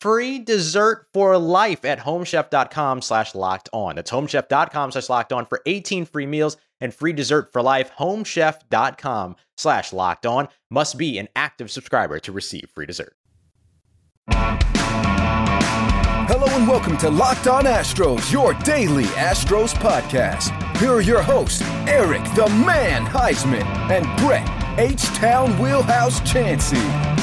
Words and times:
free 0.00 0.38
dessert 0.38 1.06
for 1.12 1.36
life 1.38 1.84
at 1.84 1.98
homechef.com 2.00 3.02
slash 3.02 3.34
locked 3.34 3.68
on. 3.72 3.96
That's 3.96 4.10
homechef.com 4.10 4.92
slash 4.92 5.08
locked 5.08 5.32
on 5.32 5.46
for 5.46 5.60
18 5.66 6.04
free 6.06 6.26
meals 6.26 6.56
and 6.80 6.94
free 6.94 7.12
dessert 7.12 7.52
for 7.52 7.62
life. 7.62 7.90
Homechef.com 7.98 9.36
slash 9.56 9.92
locked 9.92 10.26
on 10.26 10.48
must 10.70 10.96
be 10.96 11.18
an 11.18 11.28
active 11.34 11.70
subscriber 11.70 12.18
to 12.20 12.32
receive 12.32 12.70
free 12.74 12.86
dessert. 12.86 13.14
Hello 16.30 16.46
and 16.54 16.68
welcome 16.68 16.96
to 16.98 17.08
Locked 17.08 17.46
On 17.46 17.64
Astros, 17.64 18.30
your 18.30 18.52
daily 18.54 19.04
Astros 19.04 19.72
podcast. 19.74 20.76
Here 20.76 20.92
are 20.92 21.00
your 21.00 21.22
hosts, 21.22 21.62
Eric 21.88 22.22
the 22.34 22.48
Man 22.66 23.06
Huysman 23.06 23.64
and 23.90 24.04
Brett 24.20 24.46
H 24.78 25.02
Town 25.16 25.58
Wheelhouse 25.58 26.20
Chansey. 26.20 27.17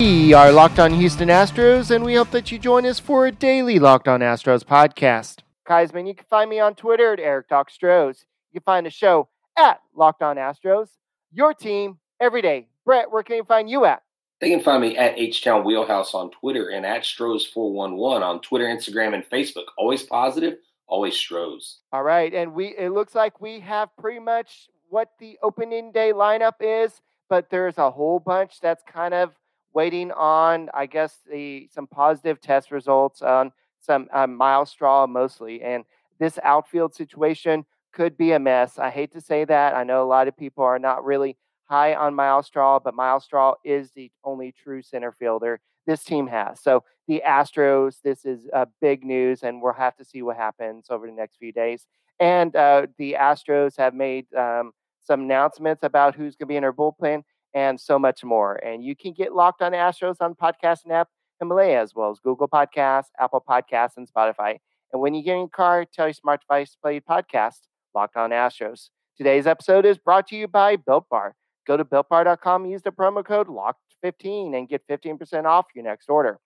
We 0.00 0.32
are 0.32 0.50
Locked 0.50 0.78
On 0.78 0.94
Houston 0.94 1.28
Astros, 1.28 1.94
and 1.94 2.02
we 2.02 2.14
hope 2.14 2.30
that 2.30 2.50
you 2.50 2.58
join 2.58 2.86
us 2.86 2.98
for 2.98 3.26
a 3.26 3.30
daily 3.30 3.78
Locked 3.78 4.08
On 4.08 4.20
Astros 4.20 4.64
podcast. 4.64 5.40
Huysman, 5.68 6.08
you 6.08 6.14
can 6.14 6.24
find 6.24 6.48
me 6.48 6.58
on 6.58 6.74
Twitter 6.74 7.12
at 7.12 7.20
Eric 7.20 7.50
Talk 7.50 7.68
Stros. 7.68 8.24
You 8.50 8.60
can 8.60 8.64
find 8.64 8.86
the 8.86 8.90
show 8.90 9.28
at 9.58 9.82
Locked 9.94 10.22
On 10.22 10.36
Astros. 10.36 10.88
Your 11.30 11.52
team 11.52 11.98
every 12.18 12.40
day. 12.40 12.68
Brett, 12.86 13.12
where 13.12 13.22
can 13.22 13.36
you 13.36 13.44
find 13.44 13.68
you 13.68 13.84
at? 13.84 14.02
They 14.40 14.48
can 14.48 14.60
find 14.60 14.80
me 14.80 14.96
at 14.96 15.18
H 15.18 15.44
Town 15.44 15.64
Wheelhouse 15.64 16.14
on 16.14 16.30
Twitter 16.30 16.70
and 16.70 16.86
at 16.86 17.02
Stros411 17.02 18.22
on 18.22 18.40
Twitter, 18.40 18.64
Instagram, 18.64 19.12
and 19.12 19.22
Facebook. 19.28 19.66
Always 19.76 20.02
positive, 20.02 20.56
always 20.86 21.14
Stros. 21.14 21.80
All 21.92 22.04
right, 22.04 22.32
and 22.32 22.54
we 22.54 22.68
it 22.68 22.92
looks 22.94 23.14
like 23.14 23.42
we 23.42 23.60
have 23.60 23.94
pretty 23.98 24.20
much 24.20 24.70
what 24.88 25.10
the 25.18 25.36
opening 25.42 25.92
day 25.92 26.14
lineup 26.14 26.54
is, 26.60 27.02
but 27.28 27.50
there's 27.50 27.76
a 27.76 27.90
whole 27.90 28.18
bunch 28.18 28.60
that's 28.62 28.82
kind 28.90 29.12
of 29.12 29.34
waiting 29.72 30.12
on, 30.12 30.68
I 30.74 30.86
guess, 30.86 31.18
the 31.30 31.68
some 31.72 31.86
positive 31.86 32.40
test 32.40 32.70
results 32.70 33.22
on 33.22 33.52
some 33.80 34.08
uh, 34.12 34.26
Myles 34.26 34.70
Straw 34.70 35.06
mostly, 35.06 35.62
and 35.62 35.84
this 36.18 36.38
outfield 36.42 36.94
situation 36.94 37.64
could 37.92 38.16
be 38.16 38.32
a 38.32 38.38
mess. 38.38 38.78
I 38.78 38.90
hate 38.90 39.12
to 39.12 39.20
say 39.20 39.44
that. 39.44 39.74
I 39.74 39.84
know 39.84 40.02
a 40.02 40.06
lot 40.06 40.28
of 40.28 40.36
people 40.36 40.64
are 40.64 40.78
not 40.78 41.04
really 41.04 41.36
high 41.64 41.94
on 41.94 42.14
Myles 42.14 42.46
Straw, 42.46 42.78
but 42.78 42.94
Myles 42.94 43.24
Straw 43.24 43.54
is 43.64 43.90
the 43.92 44.10
only 44.24 44.52
true 44.52 44.82
center 44.82 45.12
fielder 45.12 45.60
this 45.86 46.04
team 46.04 46.26
has. 46.26 46.60
So 46.60 46.84
the 47.08 47.22
Astros, 47.26 47.96
this 48.02 48.24
is 48.24 48.46
uh, 48.52 48.66
big 48.80 49.04
news, 49.04 49.42
and 49.42 49.60
we'll 49.62 49.72
have 49.72 49.96
to 49.96 50.04
see 50.04 50.22
what 50.22 50.36
happens 50.36 50.86
over 50.90 51.06
the 51.06 51.12
next 51.12 51.38
few 51.38 51.52
days. 51.52 51.86
And 52.20 52.54
uh, 52.54 52.86
the 52.98 53.16
Astros 53.18 53.76
have 53.78 53.94
made 53.94 54.32
um, 54.34 54.72
some 55.00 55.22
announcements 55.22 55.82
about 55.82 56.14
who's 56.14 56.36
going 56.36 56.46
to 56.46 56.52
be 56.52 56.56
in 56.56 56.62
their 56.62 56.72
bullpen 56.72 57.22
and 57.54 57.80
so 57.80 57.98
much 57.98 58.24
more. 58.24 58.56
And 58.56 58.84
you 58.84 58.94
can 58.94 59.12
get 59.12 59.34
locked 59.34 59.62
on 59.62 59.72
Astros 59.72 60.16
on 60.20 60.34
podcasting 60.34 60.92
app 60.92 61.08
Himalaya, 61.40 61.80
as 61.80 61.94
well 61.94 62.10
as 62.10 62.20
Google 62.20 62.48
Podcasts, 62.48 63.08
Apple 63.18 63.42
Podcasts, 63.46 63.96
and 63.96 64.08
Spotify. 64.08 64.58
And 64.92 65.00
when 65.00 65.14
you 65.14 65.22
get 65.22 65.34
in 65.34 65.40
your 65.40 65.48
car, 65.48 65.84
tell 65.84 66.06
your 66.06 66.12
smart 66.12 66.42
device 66.42 66.72
to 66.72 66.78
play 66.82 66.92
your 66.94 67.02
podcast 67.02 67.60
Locked 67.94 68.16
on 68.16 68.30
Astros. 68.30 68.90
Today's 69.16 69.46
episode 69.46 69.84
is 69.84 69.98
brought 69.98 70.28
to 70.28 70.36
you 70.36 70.46
by 70.46 70.76
Built 70.76 71.08
Bar. 71.08 71.34
Go 71.66 71.76
to 71.76 71.84
builtbar.com, 71.84 72.66
use 72.66 72.82
the 72.82 72.90
promo 72.90 73.24
code 73.24 73.48
LOCKED15 73.48 74.56
and 74.56 74.68
get 74.68 74.86
15% 74.88 75.44
off 75.44 75.66
your 75.74 75.84
next 75.84 76.08
order. 76.08 76.38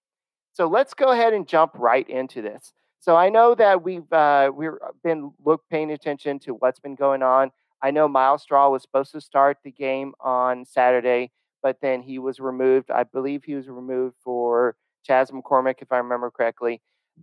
So 0.53 0.67
let's 0.67 0.95
go 0.95 1.11
ahead 1.11 1.35
and 1.35 1.47
jump 1.47 1.73
right 1.75 2.09
into 2.09 2.41
this. 2.41 2.73
So 3.01 3.17
I 3.17 3.29
know 3.29 3.55
that 3.57 3.83
we've 3.83 4.11
uh, 4.13 4.51
we've 4.55 4.71
been 5.03 5.33
look 5.45 5.63
paying 5.71 5.91
attention 5.91 6.39
to 6.41 6.55
what's 6.55 6.81
been 6.81 6.95
going 6.95 7.23
on 7.23 7.51
I 7.85 7.91
know 7.91 8.09
Myles 8.09 8.41
Straw 8.41 8.71
was 8.71 8.81
supposed 8.81 9.13
to 9.13 9.21
start 9.21 9.59
the 9.63 9.71
game 9.71 10.15
on 10.19 10.65
Saturday, 10.65 11.33
but 11.63 11.77
then 11.83 12.01
he 12.01 12.19
was 12.19 12.41
removed. 12.41 12.91
I 12.91 13.03
believe 13.03 13.45
he 13.45 13.55
was 13.55 13.69
removed 13.69 14.17
for 14.25 14.75
Chas 15.05 15.31
McCormick, 15.31 15.83
if 15.83 15.93
I 15.93 15.99
remember 15.99 16.31
correctly. 16.31 16.81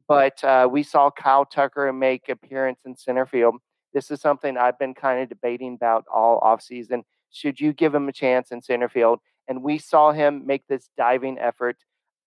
But 0.07 0.43
uh, 0.43 0.69
we 0.71 0.83
saw 0.83 1.09
Kyle 1.09 1.45
Tucker 1.45 1.91
make 1.91 2.29
appearance 2.29 2.81
in 2.85 2.95
center 2.95 3.25
field. 3.25 3.55
This 3.91 4.11
is 4.11 4.21
something 4.21 4.55
I've 4.55 4.77
been 4.77 4.93
kind 4.93 5.23
of 5.23 5.29
debating 5.29 5.73
about 5.73 6.05
all 6.13 6.39
offseason. 6.41 7.01
Should 7.31 7.59
you 7.59 7.73
give 7.73 7.95
him 7.95 8.07
a 8.07 8.13
chance 8.13 8.51
in 8.51 8.61
center 8.61 8.87
field? 8.87 9.19
And 9.47 9.63
we 9.63 9.79
saw 9.79 10.11
him 10.11 10.45
make 10.45 10.67
this 10.67 10.91
diving 10.95 11.39
effort 11.39 11.77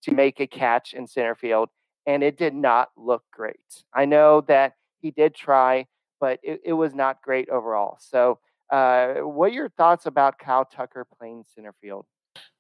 to 0.02 0.10
make 0.10 0.40
a 0.40 0.48
catch 0.48 0.92
in 0.92 1.06
center 1.06 1.36
field, 1.36 1.68
and 2.04 2.24
it 2.24 2.36
did 2.36 2.52
not 2.52 2.88
look 2.96 3.22
great. 3.32 3.84
I 3.94 4.06
know 4.06 4.40
that 4.48 4.72
he 5.00 5.12
did 5.12 5.36
try, 5.36 5.86
but 6.20 6.40
it, 6.42 6.60
it 6.64 6.72
was 6.72 6.94
not 6.94 7.22
great 7.22 7.48
overall. 7.48 7.96
So, 8.00 8.38
uh, 8.70 9.14
what 9.16 9.50
are 9.50 9.54
your 9.54 9.68
thoughts 9.70 10.06
about 10.06 10.38
Kyle 10.38 10.64
Tucker 10.64 11.06
playing 11.18 11.44
center 11.54 11.74
field? 11.80 12.06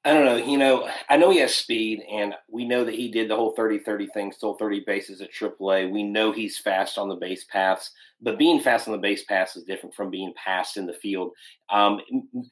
I 0.04 0.12
don't 0.12 0.26
know. 0.26 0.36
You 0.36 0.58
know, 0.58 0.88
I 1.08 1.16
know 1.16 1.30
he 1.30 1.38
has 1.38 1.54
speed, 1.54 2.02
and 2.10 2.34
we 2.50 2.68
know 2.68 2.84
that 2.84 2.94
he 2.94 3.10
did 3.10 3.30
the 3.30 3.36
whole 3.36 3.54
30 3.56 3.78
30 3.78 4.06
thing, 4.08 4.32
stole 4.32 4.54
30 4.54 4.84
bases 4.86 5.22
at 5.22 5.32
AAA. 5.32 5.90
We 5.90 6.02
know 6.02 6.30
he's 6.30 6.58
fast 6.58 6.98
on 6.98 7.08
the 7.08 7.16
base 7.16 7.44
paths, 7.44 7.90
but 8.20 8.38
being 8.38 8.60
fast 8.60 8.86
on 8.86 8.92
the 8.92 8.98
base 8.98 9.24
paths 9.24 9.56
is 9.56 9.64
different 9.64 9.94
from 9.94 10.10
being 10.10 10.34
fast 10.44 10.76
in 10.76 10.86
the 10.86 10.92
field. 10.92 11.32
Um, 11.70 12.00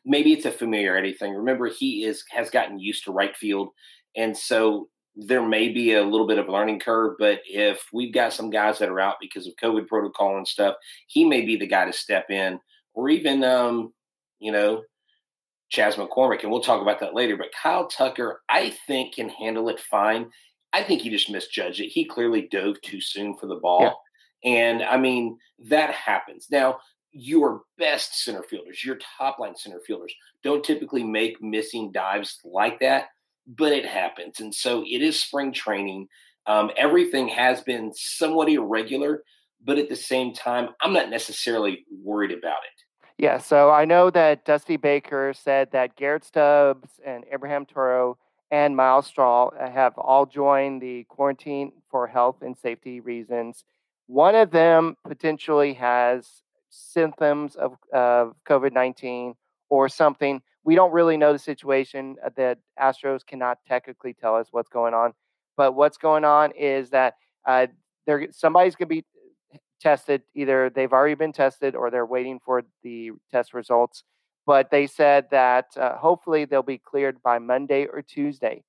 maybe 0.05 0.33
it's 0.33 0.47
a 0.47 0.51
familiarity 0.51 1.13
thing. 1.13 1.35
Remember, 1.35 1.69
he 1.69 2.05
is 2.05 2.25
has 2.31 2.49
gotten 2.49 2.79
used 2.79 3.05
to 3.05 3.13
right 3.13 3.37
field, 3.37 3.69
and 4.17 4.37
so 4.37 4.89
there 5.15 5.47
may 5.47 5.69
be 5.69 5.95
a 5.95 6.05
little 6.05 6.27
bit 6.27 6.39
of 6.39 6.49
a 6.49 6.53
learning 6.53 6.81
curve, 6.81 7.17
but 7.19 7.41
if 7.45 7.87
we've 7.93 8.15
got 8.15 8.33
some 8.33 8.51
guys 8.51 8.79
that 8.79 8.89
are 8.89 9.01
out 9.01 9.17
because 9.21 9.47
of 9.47 9.55
COVID 9.63 9.87
protocol 9.87 10.37
and 10.37 10.49
stuff, 10.49 10.77
he 11.07 11.25
may 11.25 11.43
be 11.43 11.57
the 11.57 11.67
guy 11.67 11.85
to 11.85 11.93
step 11.93 12.31
in, 12.31 12.59
or 12.95 13.09
even, 13.09 13.45
um, 13.45 13.93
you 14.41 14.53
know, 14.53 14.83
Chas 15.71 15.97
McCormick, 15.97 16.43
and 16.43 16.51
we'll 16.51 16.61
talk 16.61 16.83
about 16.83 17.01
that 17.01 17.15
later. 17.15 17.37
But 17.37 17.53
Kyle 17.63 17.87
Tucker, 17.87 18.43
I 18.49 18.71
think, 18.87 19.15
can 19.15 19.29
handle 19.29 19.69
it 19.69 19.81
fine. 19.81 20.31
I 20.73 20.83
think 20.83 21.03
he 21.03 21.11
just 21.11 21.31
misjudged 21.31 21.81
it. 21.81 21.89
He 21.89 22.05
clearly 22.05 22.49
dove 22.51 22.81
too 22.83 23.01
soon 23.01 23.37
for 23.37 23.47
the 23.47 23.57
ball. 23.57 24.03
Yeah. 24.43 24.51
And 24.51 24.83
I 24.83 24.97
mean, 24.97 25.39
that 25.69 25.91
happens. 25.91 26.49
Now, 26.51 26.79
your 27.13 27.63
best 27.79 28.25
center 28.25 28.43
fielders, 28.43 28.85
your 28.85 28.99
top 29.19 29.39
line 29.39 29.55
center 29.57 29.81
fielders, 29.87 30.15
don't 30.43 30.65
typically 30.65 31.05
make 31.05 31.43
missing 31.43 31.93
dives 31.93 32.39
like 32.45 32.81
that, 32.81 33.07
but 33.47 33.73
it 33.73 33.87
happens. 33.87 34.41
And 34.41 34.55
so 34.55 34.83
it 34.87 35.03
is 35.03 35.23
spring 35.23 35.53
training. 35.53 36.09
Um, 36.47 36.71
everything 36.77 37.29
has 37.29 37.61
been 37.61 37.93
somewhat 37.95 38.49
irregular, 38.49 39.23
but 39.65 39.79
at 39.79 39.89
the 39.89 39.97
same 39.97 40.33
time, 40.33 40.71
I'm 40.81 40.93
not 40.93 41.11
necessarily 41.11 41.85
worried 41.91 42.33
about 42.33 42.65
it. 42.65 42.83
Yeah, 43.19 43.39
so 43.39 43.71
I 43.71 43.85
know 43.85 44.11
that 44.11 44.45
Dusty 44.45 44.77
Baker 44.77 45.33
said 45.33 45.71
that 45.73 45.97
Garrett 45.97 46.25
Stubbs 46.25 47.01
and 47.05 47.25
Abraham 47.33 47.67
Toro 47.67 48.19
and 48.51 48.77
Myles 48.77 49.07
Straw 49.07 49.51
have 49.59 49.97
all 49.97 50.27
joined 50.27 50.83
the 50.83 51.05
quarantine 51.05 51.73
for 51.91 52.07
health 52.07 52.43
and 52.43 52.57
safety 52.57 53.01
reasons. 53.01 53.65
One 54.07 54.35
of 54.35 54.51
them 54.51 54.97
potentially 55.07 55.75
has 55.75 56.43
symptoms 56.69 57.55
of, 57.55 57.77
of 57.93 58.35
COVID 58.49 58.73
19 58.73 59.35
or 59.69 59.89
something. 59.89 60.43
We 60.65 60.75
don't 60.75 60.93
really 60.93 61.17
know 61.17 61.33
the 61.33 61.39
situation. 61.39 62.17
Uh, 62.25 62.31
that 62.37 62.59
Astros 62.81 63.27
cannot 63.27 63.59
technically 63.67 64.15
tell 64.15 64.37
us 64.37 64.49
what's 64.51 64.69
going 64.69 64.95
on. 64.95 65.13
But 65.57 65.75
what's 65.75 65.99
going 65.99 66.25
on 66.25 66.53
is 66.53 66.91
that 66.91 67.15
uh, 67.47 67.67
there 68.07 68.29
somebody's 68.31 68.75
going 68.75 68.89
to 68.89 68.95
be 68.95 69.05
tested. 69.81 70.23
Either 70.35 70.71
they've 70.71 70.93
already 70.93 71.15
been 71.15 71.33
tested 71.33 71.75
or 71.75 71.91
they're 71.91 72.07
waiting 72.07 72.41
for 72.45 72.63
the 72.83 73.11
test 73.31 73.53
results. 73.55 74.05
But 74.47 74.71
they 74.71 74.87
said 74.87 75.27
that 75.31 75.67
uh, 75.77 75.97
hopefully 75.97 76.45
they'll 76.45 76.63
be 76.63 76.79
cleared 76.79 77.23
by 77.23 77.39
Monday 77.39 77.87
or 77.87 78.03
Tuesday. 78.03 78.65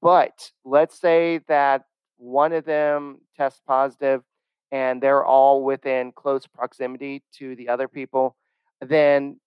But 0.00 0.50
let's 0.64 0.98
say 0.98 1.40
that 1.48 1.84
one 2.16 2.52
of 2.52 2.64
them 2.64 3.18
tests 3.36 3.60
positive 3.66 4.22
and 4.72 5.02
they're 5.02 5.24
all 5.24 5.64
within 5.64 6.12
close 6.12 6.46
proximity 6.46 7.22
to 7.38 7.56
the 7.56 7.68
other 7.68 7.88
people, 7.88 8.36
then 8.80 9.38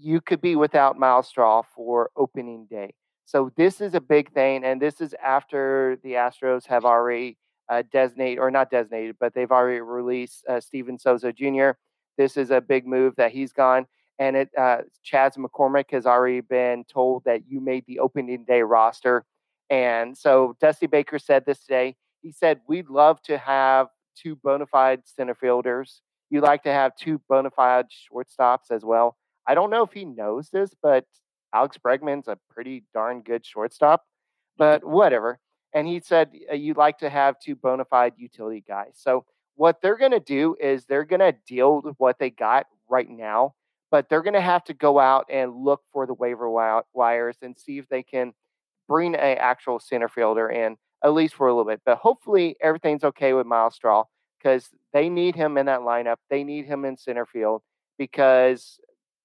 you 0.00 0.20
could 0.20 0.40
be 0.40 0.56
without 0.56 0.98
Myles 0.98 1.28
Straw 1.28 1.62
for 1.74 2.10
opening 2.16 2.66
day. 2.70 2.94
So 3.26 3.52
this 3.56 3.80
is 3.80 3.94
a 3.94 4.00
big 4.00 4.32
thing, 4.32 4.64
and 4.64 4.80
this 4.80 5.00
is 5.00 5.14
after 5.22 5.98
the 6.02 6.14
Astros 6.14 6.66
have 6.66 6.84
already 6.84 7.36
uh, 7.68 7.82
designated, 7.92 8.38
or 8.40 8.50
not 8.50 8.70
designated, 8.70 9.16
but 9.20 9.34
they've 9.34 9.50
already 9.50 9.80
released 9.80 10.44
uh, 10.48 10.58
Steven 10.58 10.98
Souza 10.98 11.32
Jr. 11.32 11.70
This 12.18 12.36
is 12.36 12.50
a 12.50 12.60
big 12.60 12.86
move 12.86 13.14
that 13.16 13.30
he's 13.30 13.52
gone, 13.52 13.86
and 14.18 14.36
it 14.36 14.50
uh, 14.58 14.78
Chas 15.04 15.36
McCormick 15.36 15.90
has 15.92 16.06
already 16.06 16.40
been 16.40 16.84
told 16.84 17.24
that 17.24 17.42
you 17.46 17.60
made 17.60 17.84
the 17.86 18.00
opening 18.00 18.44
day 18.44 18.62
roster, 18.62 19.24
and 19.68 20.16
so 20.16 20.56
Dusty 20.60 20.86
Baker 20.86 21.18
said 21.18 21.44
this 21.46 21.60
today. 21.60 21.94
He 22.22 22.32
said 22.32 22.60
we'd 22.66 22.90
love 22.90 23.22
to 23.22 23.38
have 23.38 23.88
two 24.16 24.34
bona 24.36 24.66
fide 24.66 25.02
center 25.04 25.34
fielders. 25.34 26.02
You 26.30 26.40
like 26.40 26.64
to 26.64 26.72
have 26.72 26.96
two 26.96 27.20
bona 27.28 27.50
fide 27.50 27.86
shortstops 28.12 28.70
as 28.70 28.84
well. 28.84 29.16
I 29.46 29.54
don't 29.54 29.70
know 29.70 29.82
if 29.82 29.92
he 29.92 30.04
knows 30.04 30.50
this, 30.50 30.70
but 30.82 31.04
Alex 31.54 31.76
Bregman's 31.84 32.28
a 32.28 32.38
pretty 32.50 32.84
darn 32.94 33.22
good 33.22 33.44
shortstop, 33.44 34.04
but 34.56 34.84
whatever. 34.84 35.38
And 35.72 35.86
he 35.86 36.00
said 36.00 36.30
uh, 36.50 36.54
you'd 36.54 36.76
like 36.76 36.98
to 36.98 37.10
have 37.10 37.38
two 37.40 37.54
bona 37.54 37.84
fide 37.84 38.14
utility 38.16 38.64
guys. 38.66 38.92
So 38.94 39.24
what 39.56 39.80
they're 39.82 39.98
going 39.98 40.10
to 40.12 40.20
do 40.20 40.56
is 40.60 40.84
they're 40.84 41.04
going 41.04 41.20
to 41.20 41.34
deal 41.46 41.80
with 41.82 41.94
what 41.98 42.18
they 42.18 42.30
got 42.30 42.66
right 42.88 43.08
now, 43.08 43.54
but 43.90 44.08
they're 44.08 44.22
going 44.22 44.34
to 44.34 44.40
have 44.40 44.64
to 44.64 44.74
go 44.74 44.98
out 44.98 45.26
and 45.30 45.64
look 45.64 45.82
for 45.92 46.06
the 46.06 46.14
waiver 46.14 46.48
wires 46.48 47.36
and 47.42 47.58
see 47.58 47.78
if 47.78 47.88
they 47.88 48.02
can 48.02 48.32
bring 48.88 49.14
an 49.14 49.38
actual 49.38 49.78
center 49.78 50.08
fielder 50.08 50.48
in 50.48 50.76
at 51.04 51.14
least 51.14 51.34
for 51.34 51.48
a 51.48 51.52
little 51.52 51.70
bit. 51.70 51.80
But 51.84 51.98
hopefully 51.98 52.56
everything's 52.60 53.04
okay 53.04 53.32
with 53.32 53.46
Myles 53.46 53.74
Straw 53.74 54.04
because 54.38 54.68
they 54.92 55.08
need 55.08 55.34
him 55.34 55.56
in 55.58 55.66
that 55.66 55.80
lineup. 55.80 56.16
They 56.28 56.44
need 56.44 56.66
him 56.66 56.84
in 56.84 56.96
center 56.96 57.26
field 57.26 57.62
because 57.98 58.80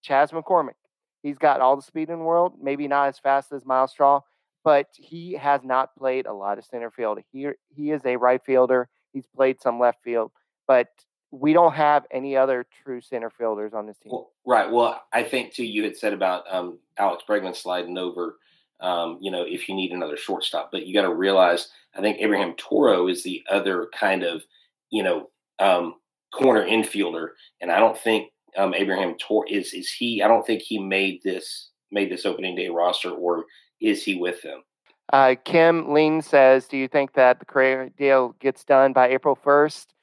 Chas 0.06 0.31
McCormick, 0.31 0.75
he's 1.24 1.38
got 1.38 1.62
all 1.62 1.75
the 1.75 1.81
speed 1.81 2.10
in 2.10 2.19
the 2.19 2.25
world, 2.25 2.54
maybe 2.62 2.88
not 2.88 3.07
as 3.07 3.19
fast 3.19 3.52
as 3.52 3.66
Myles 3.66 3.92
Straw, 3.92 4.22
but 4.63 4.88
he 4.96 5.34
has 5.34 5.62
not 5.63 5.96
played 5.96 6.25
a 6.25 6.34
lot 6.34 6.57
of 6.57 6.66
center 6.66 6.92
field. 6.92 7.19
He 7.31 7.48
he 7.69 7.92
is 7.92 8.02
a 8.06 8.18
right 8.18 8.44
fielder. 8.44 8.90
He's 9.13 9.28
played 9.28 9.62
some 9.62 9.80
left 9.80 10.04
field, 10.04 10.31
but 10.68 10.88
we 11.31 11.54
don't 11.54 11.74
have 11.74 12.06
any 12.12 12.38
other 12.38 12.66
true 12.84 13.02
center 13.02 13.30
fielders 13.30 13.74
on 13.74 13.88
this 13.88 13.98
team. 13.98 14.12
Well, 14.12 14.31
right. 14.46 14.72
Well, 14.72 15.02
I 15.12 15.24
think 15.24 15.54
too. 15.54 15.66
You 15.66 15.84
had 15.84 15.98
said 15.98 16.13
about 16.13 16.44
um, 16.54 16.80
Alex 16.98 17.24
Bregman 17.28 17.56
sliding 17.56 17.98
over 17.98 18.38
um, 18.80 19.18
you 19.22 19.31
know, 19.31 19.44
if 19.48 19.68
you 19.68 19.75
need 19.75 19.92
another 19.92 20.18
shortstop. 20.18 20.72
But 20.72 20.86
you 20.86 20.94
got 20.94 21.04
to 21.04 21.13
realize, 21.13 21.69
I 21.96 22.02
think 22.02 22.18
Abraham 22.19 22.54
Toro 22.57 23.07
is 23.07 23.24
the 23.24 23.44
other 23.50 23.90
kind 23.98 24.24
of, 24.24 24.44
you 24.90 25.04
know, 25.04 25.30
um, 25.60 25.96
corner 26.34 26.66
infielder, 26.66 27.30
and 27.62 27.72
I 27.72 27.80
don't 27.80 27.98
think 27.98 28.31
um, 28.57 28.74
Abraham 28.74 29.16
Toro 29.18 29.46
is 29.48 29.74
is 29.74 29.92
he. 29.92 30.22
I 30.22 30.28
don't 30.28 30.46
think 30.46 30.62
he 30.62 30.80
made 30.80 31.22
this 31.24 31.69
made 31.92 32.12
this 32.12 32.25
opening 32.25 32.56
day 32.56 32.69
roster, 32.69 33.12
or 33.12 33.46
is 33.81 34.04
he 34.04 34.16
with 34.16 34.42
them? 34.42 34.63
Uh, 35.13 35.36
Kim 35.44 35.94
Lean 35.94 36.22
says, 36.22 36.68
"Do 36.68 36.78
you 36.78 36.88
think 36.88 37.13
that 37.13 37.40
the 37.40 37.46
Correa 37.46 37.90
deal 37.92 38.36
gets 38.40 38.63
done 38.63 38.94
by 38.94 39.10
April 39.10 39.36
first? 39.36 39.94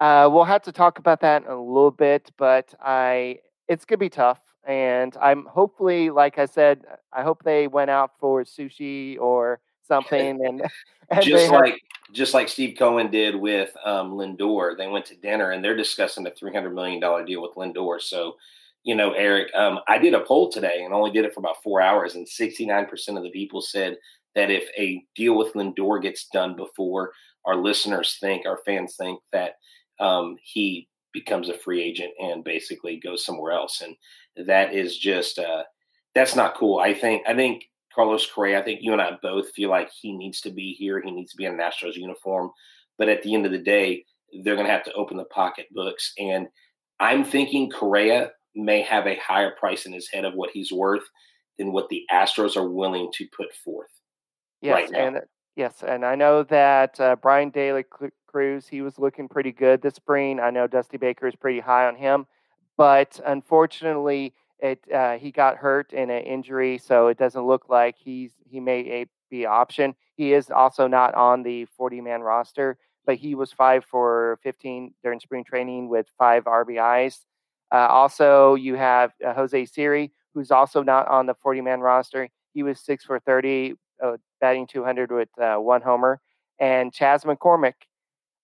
Uh, 0.00 0.28
we'll 0.32 0.44
have 0.44 0.62
to 0.62 0.72
talk 0.72 0.98
about 0.98 1.20
that 1.20 1.42
in 1.42 1.48
a 1.48 1.60
little 1.60 1.90
bit, 1.90 2.30
but 2.36 2.74
I 2.80 3.38
it's 3.68 3.84
gonna 3.84 3.98
be 3.98 4.08
tough 4.08 4.40
and 4.66 5.16
I'm 5.20 5.46
hopefully, 5.46 6.10
like 6.10 6.38
I 6.38 6.46
said, 6.46 6.84
I 7.12 7.22
hope 7.22 7.42
they 7.42 7.66
went 7.66 7.90
out 7.90 8.12
for 8.18 8.44
sushi 8.44 9.18
or 9.18 9.60
something, 9.90 10.44
and, 10.46 10.62
and 11.10 11.22
just 11.22 11.50
like 11.50 11.72
have, 11.72 12.14
just 12.14 12.34
like 12.34 12.48
Steve 12.48 12.76
Cohen 12.78 13.10
did 13.10 13.34
with 13.34 13.70
um, 13.84 14.12
Lindor, 14.12 14.76
they 14.76 14.86
went 14.86 15.04
to 15.06 15.16
dinner 15.16 15.50
and 15.50 15.62
they're 15.62 15.76
discussing 15.76 16.26
a 16.26 16.30
three 16.30 16.52
hundred 16.52 16.74
million 16.74 17.00
dollar 17.00 17.24
deal 17.24 17.42
with 17.42 17.54
Lindor. 17.56 18.00
So, 18.00 18.36
you 18.84 18.94
know, 18.94 19.12
Eric, 19.12 19.54
um, 19.54 19.80
I 19.88 19.98
did 19.98 20.14
a 20.14 20.20
poll 20.20 20.50
today 20.50 20.82
and 20.84 20.94
only 20.94 21.10
did 21.10 21.24
it 21.24 21.34
for 21.34 21.40
about 21.40 21.62
four 21.62 21.80
hours, 21.80 22.14
and 22.14 22.28
sixty 22.28 22.66
nine 22.66 22.86
percent 22.86 23.18
of 23.18 23.24
the 23.24 23.30
people 23.30 23.60
said 23.60 23.96
that 24.34 24.50
if 24.50 24.68
a 24.78 25.02
deal 25.16 25.36
with 25.36 25.54
Lindor 25.54 26.00
gets 26.00 26.28
done 26.32 26.54
before 26.54 27.12
our 27.44 27.56
listeners 27.56 28.16
think, 28.20 28.46
our 28.46 28.60
fans 28.64 28.94
think 28.96 29.20
that 29.32 29.54
um, 29.98 30.36
he 30.42 30.88
becomes 31.12 31.48
a 31.48 31.58
free 31.58 31.82
agent 31.82 32.12
and 32.20 32.44
basically 32.44 32.98
goes 32.98 33.24
somewhere 33.24 33.52
else. 33.52 33.82
And 33.82 34.46
that 34.46 34.74
is 34.74 34.96
just 34.96 35.38
uh, 35.38 35.64
that's 36.14 36.36
not 36.36 36.56
cool. 36.56 36.78
I 36.78 36.94
think 36.94 37.22
I 37.26 37.34
think 37.34 37.64
Carlos 37.94 38.26
Correa. 38.26 38.58
I 38.58 38.62
think 38.62 38.80
you 38.82 38.92
and 38.92 39.02
I 39.02 39.18
both 39.22 39.50
feel 39.50 39.70
like 39.70 39.90
he 39.90 40.16
needs 40.16 40.40
to 40.42 40.50
be 40.50 40.72
here. 40.72 41.00
He 41.00 41.10
needs 41.10 41.32
to 41.32 41.36
be 41.36 41.44
in 41.44 41.54
a 41.54 41.56
Nationals 41.56 41.96
uniform. 41.96 42.50
But 42.98 43.08
at 43.08 43.22
the 43.22 43.34
end 43.34 43.46
of 43.46 43.52
the 43.52 43.58
day, 43.58 44.04
they're 44.42 44.54
going 44.54 44.66
to 44.66 44.72
have 44.72 44.84
to 44.84 44.92
open 44.92 45.16
the 45.16 45.24
pocketbooks. 45.24 46.12
And 46.18 46.48
I'm 47.00 47.24
thinking 47.24 47.70
Correa 47.70 48.30
may 48.54 48.82
have 48.82 49.06
a 49.06 49.16
higher 49.16 49.52
price 49.58 49.86
in 49.86 49.92
his 49.92 50.08
head 50.12 50.24
of 50.24 50.34
what 50.34 50.50
he's 50.52 50.72
worth 50.72 51.04
than 51.58 51.72
what 51.72 51.88
the 51.88 52.02
Astros 52.12 52.56
are 52.56 52.68
willing 52.68 53.10
to 53.14 53.26
put 53.36 53.52
forth. 53.64 53.90
Yes, 54.60 54.90
right 54.90 54.94
and 54.94 55.20
yes, 55.56 55.82
and 55.86 56.04
I 56.04 56.14
know 56.14 56.42
that 56.44 57.00
uh, 57.00 57.16
Bryan 57.16 57.48
De 57.48 57.72
La 57.72 57.80
Cruz 58.26 58.68
he 58.68 58.82
was 58.82 58.98
looking 58.98 59.26
pretty 59.26 59.52
good 59.52 59.80
this 59.80 59.94
spring. 59.94 60.38
I 60.38 60.50
know 60.50 60.66
Dusty 60.66 60.98
Baker 60.98 61.26
is 61.26 61.34
pretty 61.34 61.60
high 61.60 61.86
on 61.86 61.96
him 61.96 62.26
but 62.80 63.20
unfortunately, 63.26 64.32
it 64.62 64.80
uh, 64.92 65.16
he 65.16 65.30
got 65.30 65.56
hurt 65.56 65.92
in 65.92 66.10
an 66.10 66.22
injury, 66.22 66.78
so 66.78 67.08
it 67.08 67.18
doesn't 67.18 67.46
look 67.46 67.68
like 67.68 67.96
he's 67.98 68.32
he 68.48 68.60
may 68.60 69.06
be 69.30 69.46
option. 69.46 69.94
He 70.16 70.32
is 70.32 70.50
also 70.50 70.86
not 70.86 71.14
on 71.14 71.42
the 71.42 71.64
40 71.64 72.00
man 72.00 72.20
roster, 72.20 72.76
but 73.06 73.16
he 73.16 73.34
was 73.34 73.52
five 73.52 73.84
for 73.84 74.38
15 74.42 74.94
during 75.02 75.20
spring 75.20 75.44
training 75.44 75.88
with 75.88 76.06
five 76.18 76.44
RBIs. 76.44 77.20
Uh, 77.72 77.86
also, 77.88 78.54
you 78.54 78.74
have 78.74 79.12
uh, 79.24 79.32
Jose 79.32 79.64
Siri, 79.66 80.12
who's 80.34 80.50
also 80.50 80.82
not 80.82 81.08
on 81.08 81.26
the 81.26 81.34
40 81.34 81.60
man 81.62 81.80
roster. 81.80 82.28
He 82.52 82.62
was 82.62 82.80
six 82.80 83.04
for 83.04 83.20
30, 83.20 83.74
uh, 84.02 84.16
batting 84.40 84.66
200 84.66 85.12
with 85.12 85.28
uh, 85.38 85.56
one 85.56 85.82
homer. 85.82 86.20
And 86.58 86.92
Chas 86.92 87.24
McCormick, 87.24 87.74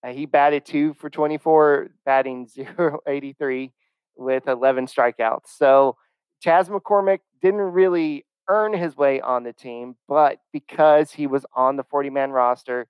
uh, 0.02 0.12
he 0.12 0.26
batted 0.26 0.64
two 0.64 0.94
for 0.94 1.10
24, 1.10 1.88
batting 2.04 2.48
0 2.78 3.00
83 3.06 3.72
with 4.16 4.46
11 4.48 4.86
strikeouts. 4.86 5.48
So 5.56 5.96
Chas 6.40 6.68
McCormick 6.68 7.20
didn't 7.42 7.60
really 7.60 8.24
earn 8.48 8.72
his 8.72 8.96
way 8.96 9.20
on 9.20 9.42
the 9.42 9.52
team, 9.52 9.96
but 10.08 10.38
because 10.52 11.10
he 11.12 11.26
was 11.26 11.44
on 11.54 11.76
the 11.76 11.84
40 11.84 12.10
man 12.10 12.30
roster, 12.30 12.86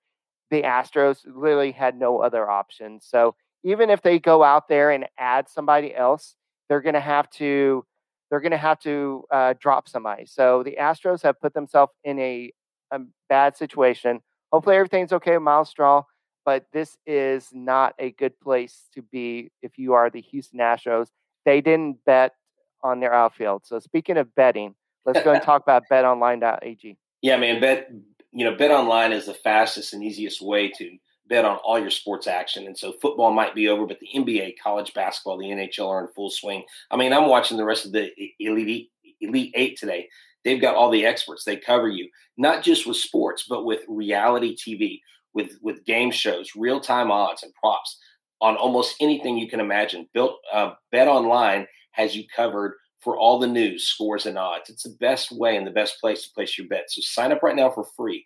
the 0.51 0.63
Astros 0.63 1.25
literally 1.25 1.73
had 1.73 1.99
no 1.99 2.21
other 2.21 2.49
option. 2.49 3.01
So 3.01 3.35
even 3.65 3.91
if 3.91 4.03
they 4.03 4.19
go 4.19 4.43
out 4.43 4.69
there 4.69 4.91
and 4.91 5.07
add 5.19 5.49
somebody 5.49 5.95
else, 5.95 6.37
they're 6.69 6.83
going 6.83 6.95
to 6.95 7.01
have 7.01 7.31
to 7.31 7.85
they're 8.29 8.41
going 8.41 8.51
to 8.51 8.59
have 8.59 8.81
to 8.81 9.25
uh, 9.31 9.55
drop 9.61 9.89
somebody. 9.89 10.27
So 10.27 10.65
the 10.65 10.77
Astros 10.81 11.23
have 11.23 11.41
put 11.41 11.55
themselves 11.55 11.93
in 12.03 12.19
a, 12.19 12.53
a 12.91 12.99
bad 13.29 13.57
situation. 13.57 14.21
Hopefully 14.51 14.75
everything's 14.75 15.13
okay 15.13 15.35
with 15.35 15.43
Myles 15.43 15.69
Straw 15.69 16.03
but 16.47 16.65
this 16.73 16.97
is 17.07 17.49
not 17.53 17.95
a 17.99 18.13
good 18.13 18.39
place 18.41 18.85
to 18.95 19.03
be 19.03 19.51
if 19.63 19.77
you 19.77 19.93
are 19.95 20.09
the 20.09 20.21
Houston 20.21 20.61
Astros. 20.61 21.09
They 21.45 21.61
didn't 21.61 21.99
bet 22.07 22.35
on 22.83 23.01
their 23.01 23.13
outfield. 23.13 23.67
So 23.67 23.79
speaking 23.79 24.17
of 24.17 24.35
betting, 24.35 24.75
let's 25.05 25.23
go 25.23 25.33
and 25.33 25.43
talk 25.45 25.63
about 25.63 25.85
betonline.ag. 25.91 26.97
Yeah, 27.23 27.37
man, 27.37 27.61
bet 27.61 27.91
you 28.33 28.45
know, 28.45 28.55
Bet 28.55 28.71
Online 28.71 29.13
is 29.13 29.25
the 29.25 29.35
fastest 29.35 29.95
and 29.95 30.05
easiest 30.05 30.43
way 30.43 30.71
to 30.73 30.99
bet 31.27 31.47
on 31.47 31.57
all 31.59 31.79
your 31.79 31.91
sports 31.91 32.27
action. 32.27 32.67
And 32.67 32.77
so 32.77 32.93
football 33.01 33.33
might 33.33 33.55
be 33.55 33.69
over, 33.69 33.87
but 33.87 33.99
the 33.99 34.09
NBA, 34.15 34.57
college 34.63 34.93
basketball, 34.95 35.39
the 35.39 35.47
NHL 35.47 35.89
are 35.89 36.03
in 36.03 36.09
full 36.09 36.31
swing. 36.31 36.63
I 36.91 36.97
mean, 36.97 37.15
I'm 37.15 37.29
watching 37.29 37.57
the 37.57 37.65
rest 37.65 37.87
of 37.87 37.93
the 37.93 38.11
Elite 38.39 38.91
Elite 39.21 39.53
Eight 39.55 39.79
today. 39.79 40.09
They've 40.45 40.61
got 40.61 40.77
all 40.77 40.91
the 40.91 41.07
experts. 41.07 41.45
They 41.45 41.57
cover 41.57 41.89
you, 41.89 42.09
not 42.37 42.63
just 42.63 42.87
with 42.87 42.99
sports, 42.99 43.47
but 43.49 43.65
with 43.65 43.81
reality 43.89 44.55
TV, 44.55 45.01
with 45.33 45.59
with 45.63 45.85
game 45.85 46.11
shows, 46.11 46.53
real 46.55 46.81
time 46.81 47.11
odds 47.11 47.43
and 47.43 47.55
props 47.55 47.99
on 48.41 48.57
almost 48.57 48.97
anything 49.01 49.39
you 49.39 49.49
can 49.49 49.61
imagine. 49.61 50.09
Built 50.13 50.37
uh, 50.53 50.73
Bet 50.93 51.09
Online 51.09 51.67
has 51.97 52.15
you 52.15 52.25
covered 52.35 52.75
for 53.01 53.17
all 53.17 53.39
the 53.39 53.47
news, 53.47 53.87
scores, 53.87 54.27
and 54.27 54.39
odds. 54.39 54.69
It's 54.71 54.83
the 54.83 54.97
best 55.01 55.33
way 55.33 55.57
and 55.57 55.67
the 55.67 55.71
best 55.71 56.01
place 56.01 56.25
to 56.25 56.35
place 56.35 56.57
your 56.59 56.69
bet. 56.69 56.85
So 56.89 57.01
sign 57.01 57.33
up 57.33 57.43
right 57.43 57.57
now 57.57 57.71
for 57.71 57.85
free. 57.97 58.25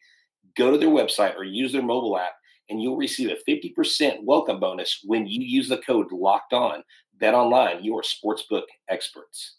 Go 0.57 0.71
to 0.71 0.79
their 0.79 0.89
website 0.89 1.37
or 1.37 1.45
use 1.45 1.73
their 1.73 1.83
mobile 1.83 2.19
app, 2.19 2.33
and 2.69 2.83
you'll 2.83 2.97
receive 2.97 3.31
a 3.31 3.51
50% 3.51 4.25
welcome 4.25 4.59
bonus 4.59 5.01
when 5.05 5.27
you 5.27 5.43
use 5.43 5.69
the 5.69 5.79
code 5.79 6.11
locked 6.13 6.53
on. 6.53 6.83
Bet 7.19 7.35
online, 7.35 7.85
your 7.85 8.03
sportsbook 8.03 8.65
experts. 8.89 9.57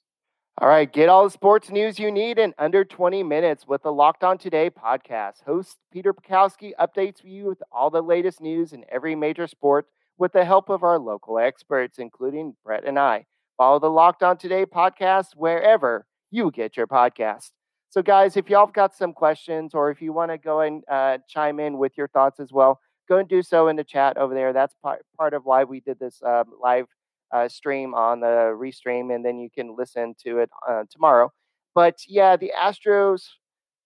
All 0.58 0.68
right, 0.68 0.92
get 0.92 1.08
all 1.08 1.24
the 1.24 1.32
sports 1.32 1.70
news 1.70 1.98
you 1.98 2.12
need 2.12 2.38
in 2.38 2.54
under 2.58 2.84
20 2.84 3.24
minutes 3.24 3.66
with 3.66 3.84
the 3.84 3.94
Locked 3.94 4.24
On 4.24 4.38
Today 4.38 4.70
podcast. 4.70 5.44
Host 5.46 5.78
Peter 5.94 6.14
Bukowski 6.14 6.74
updates 6.80 7.24
you 7.24 7.46
with 7.46 7.64
all 7.72 7.90
the 7.90 8.02
latest 8.02 8.42
news 8.42 8.74
in 8.74 8.84
every 8.90 9.16
major 9.16 9.48
sport 9.48 9.88
with 10.18 10.34
the 10.34 10.44
help 10.44 10.70
of 10.70 10.84
our 10.84 11.00
local 11.00 11.40
experts, 11.40 12.00
including 12.00 12.56
Brett 12.64 12.86
and 12.86 13.00
I. 13.00 13.26
Follow 13.62 13.78
the 13.78 13.92
Locked 13.92 14.24
On 14.24 14.38
Today 14.38 14.66
podcast 14.66 15.36
wherever 15.36 16.08
you 16.32 16.50
get 16.50 16.76
your 16.76 16.88
podcast. 16.88 17.52
So, 17.92 18.02
guys, 18.02 18.36
if 18.36 18.50
y'all 18.50 18.66
have 18.66 18.74
got 18.74 18.96
some 18.96 19.14
questions 19.14 19.76
or 19.76 19.92
if 19.92 20.02
you 20.02 20.14
want 20.14 20.32
to 20.32 20.40
go 20.40 20.62
and 20.62 20.84
uh, 20.90 21.20
chime 21.30 21.60
in 21.60 21.78
with 21.78 21.96
your 21.96 22.08
thoughts 22.08 22.40
as 22.40 22.52
well, 22.52 22.80
go 23.08 23.20
and 23.20 23.30
do 23.30 23.44
so 23.44 23.68
in 23.68 23.76
the 23.76 23.84
chat 23.84 24.18
over 24.18 24.34
there. 24.34 24.52
That's 24.52 24.74
part, 24.82 25.06
part 25.16 25.36
of 25.36 25.46
why 25.46 25.64
we 25.64 25.80
did 25.80 26.00
this 26.00 26.24
um, 26.26 26.46
live 26.60 26.88
uh, 27.32 27.48
stream 27.48 27.94
on 27.94 28.20
the 28.20 28.58
restream, 28.60 29.14
and 29.14 29.24
then 29.24 29.38
you 29.38 29.52
can 29.54 29.76
listen 29.78 30.16
to 30.26 30.40
it 30.40 30.50
uh, 30.68 30.86
tomorrow. 30.90 31.32
But 31.76 32.00
yeah, 32.08 32.38
the 32.38 32.54
Astros 32.60 33.26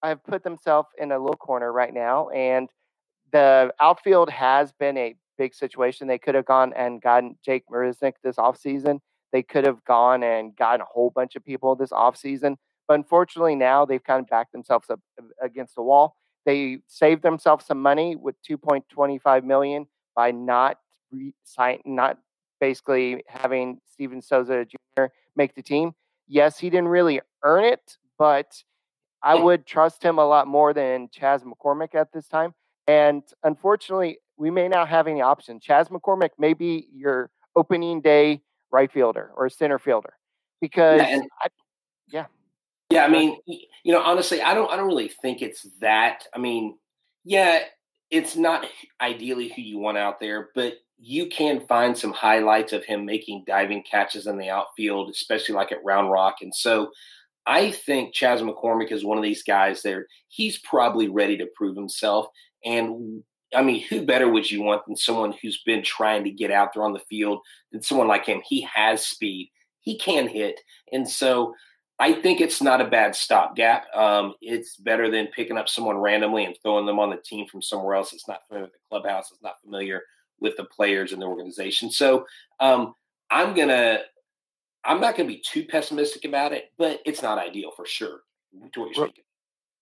have 0.01 0.23
put 0.23 0.41
themselves 0.45 0.87
in 0.97 1.11
a 1.11 1.19
little 1.19 1.35
corner 1.35 1.73
right 1.73 1.93
now, 1.93 2.29
and 2.29 2.69
the 3.33 3.73
outfield 3.81 4.29
has 4.29 4.71
been 4.71 4.97
a 4.97 5.15
big 5.37 5.53
situation. 5.53 6.07
They 6.07 6.17
could 6.17 6.35
have 6.35 6.45
gone 6.45 6.71
and 6.77 7.01
gotten 7.01 7.37
Jake 7.43 7.65
Marisnick 7.69 8.13
this 8.23 8.37
offseason. 8.37 9.01
They 9.35 9.43
could 9.43 9.65
have 9.65 9.83
gone 9.83 10.23
and 10.23 10.55
gotten 10.55 10.79
a 10.79 10.85
whole 10.85 11.09
bunch 11.09 11.35
of 11.35 11.43
people 11.43 11.75
this 11.75 11.89
offseason. 11.89 12.55
But 12.87 12.93
unfortunately, 12.93 13.55
now 13.55 13.83
they've 13.83 14.01
kind 14.01 14.21
of 14.21 14.29
backed 14.29 14.53
themselves 14.53 14.89
up 14.89 15.01
uh, 15.21 15.25
against 15.43 15.75
the 15.75 15.81
wall. 15.81 16.15
They 16.45 16.77
saved 16.87 17.21
themselves 17.21 17.65
some 17.65 17.81
money 17.81 18.15
with 18.15 18.35
2.25 18.49 19.43
million 19.43 19.87
by 20.15 20.31
not 20.31 20.77
re- 21.11 21.33
sign, 21.43 21.81
not 21.83 22.17
basically 22.61 23.25
having 23.27 23.81
Steven 23.91 24.21
Souza 24.21 24.63
Jr. 24.63 25.07
make 25.35 25.53
the 25.53 25.61
team. 25.61 25.91
Yes, 26.29 26.57
he 26.57 26.69
didn't 26.69 26.87
really 26.87 27.19
earn 27.43 27.65
it, 27.65 27.97
but 28.17 28.63
I 29.21 29.35
would 29.35 29.65
trust 29.65 30.01
him 30.01 30.17
a 30.17 30.25
lot 30.25 30.47
more 30.47 30.73
than 30.73 31.09
Chas 31.11 31.43
McCormick 31.43 31.93
at 31.93 32.13
this 32.13 32.29
time. 32.29 32.53
And 32.87 33.21
unfortunately, 33.43 34.19
we 34.37 34.49
may 34.49 34.69
not 34.69 34.87
have 34.87 35.07
any 35.07 35.21
options. 35.21 35.61
Chas 35.61 35.89
McCormick 35.89 36.29
may 36.39 36.53
be 36.53 36.87
your 36.93 37.31
opening 37.57 37.99
day 37.99 38.41
right 38.71 38.91
fielder 38.91 39.31
or 39.35 39.45
a 39.45 39.51
center 39.51 39.79
fielder 39.79 40.13
because 40.61 41.01
yeah, 41.01 41.19
I, 41.41 41.47
yeah. 42.07 42.25
Yeah, 42.91 43.05
I 43.05 43.07
mean, 43.09 43.37
you 43.47 43.91
know, 43.93 44.01
honestly, 44.01 44.41
I 44.41 44.53
don't 44.53 44.71
I 44.71 44.75
don't 44.75 44.87
really 44.87 45.11
think 45.21 45.41
it's 45.41 45.67
that. 45.81 46.25
I 46.35 46.39
mean, 46.39 46.77
yeah, 47.23 47.63
it's 48.11 48.35
not 48.35 48.65
ideally 49.01 49.51
who 49.55 49.61
you 49.61 49.79
want 49.79 49.97
out 49.97 50.19
there, 50.19 50.49
but 50.53 50.75
you 50.97 51.27
can 51.27 51.59
find 51.67 51.97
some 51.97 52.13
highlights 52.13 52.73
of 52.73 52.85
him 52.85 53.05
making 53.05 53.43
diving 53.47 53.83
catches 53.83 54.27
in 54.27 54.37
the 54.37 54.49
outfield, 54.49 55.09
especially 55.09 55.55
like 55.55 55.71
at 55.71 55.83
Round 55.83 56.11
Rock. 56.11 56.37
And 56.41 56.53
so 56.53 56.91
I 57.45 57.71
think 57.71 58.13
Chas 58.13 58.41
McCormick 58.41 58.91
is 58.91 59.03
one 59.03 59.17
of 59.17 59.23
these 59.23 59.43
guys 59.43 59.81
there. 59.81 60.07
He's 60.29 60.59
probably 60.59 61.09
ready 61.09 61.37
to 61.37 61.47
prove 61.55 61.75
himself. 61.75 62.27
And 62.63 63.23
I 63.53 63.61
mean, 63.61 63.83
who 63.83 64.05
better 64.05 64.29
would 64.29 64.49
you 64.49 64.61
want 64.61 64.85
than 64.85 64.95
someone 64.95 65.33
who's 65.41 65.61
been 65.63 65.83
trying 65.83 66.23
to 66.23 66.31
get 66.31 66.51
out 66.51 66.73
there 66.73 66.83
on 66.83 66.93
the 66.93 66.99
field 66.99 67.39
than 67.71 67.81
someone 67.81 68.07
like 68.07 68.25
him? 68.25 68.41
He 68.47 68.61
has 68.61 69.05
speed, 69.05 69.51
he 69.81 69.97
can 69.97 70.27
hit. 70.27 70.59
And 70.91 71.07
so 71.07 71.53
I 71.99 72.13
think 72.13 72.41
it's 72.41 72.61
not 72.61 72.81
a 72.81 72.85
bad 72.85 73.15
stopgap. 73.15 73.85
Um, 73.95 74.33
it's 74.41 74.75
better 74.75 75.09
than 75.09 75.27
picking 75.27 75.57
up 75.57 75.69
someone 75.69 75.97
randomly 75.97 76.43
and 76.45 76.55
throwing 76.61 76.85
them 76.85 76.99
on 76.99 77.09
the 77.09 77.17
team 77.17 77.47
from 77.47 77.61
somewhere 77.61 77.95
else 77.95 78.11
It's 78.11 78.27
not 78.27 78.45
familiar 78.47 78.65
with 78.65 78.73
the 78.73 78.79
clubhouse, 78.89 79.31
it's 79.31 79.43
not 79.43 79.61
familiar 79.61 80.01
with 80.39 80.57
the 80.57 80.65
players 80.65 81.13
and 81.13 81.21
the 81.21 81.25
organization. 81.25 81.89
So 81.89 82.25
um, 82.59 82.93
I'm 83.31 83.55
gonna, 83.55 83.99
I'm 84.83 84.99
not 84.99 85.15
gonna 85.15 85.29
be 85.29 85.43
too 85.45 85.65
pessimistic 85.65 86.25
about 86.25 86.51
it, 86.51 86.71
but 86.77 86.99
it's 87.05 87.21
not 87.21 87.37
ideal 87.37 87.71
for 87.75 87.85
sure. 87.85 88.21
To 88.73 88.79
what 88.79 88.95
you're 88.95 89.07
speaking. 89.07 89.24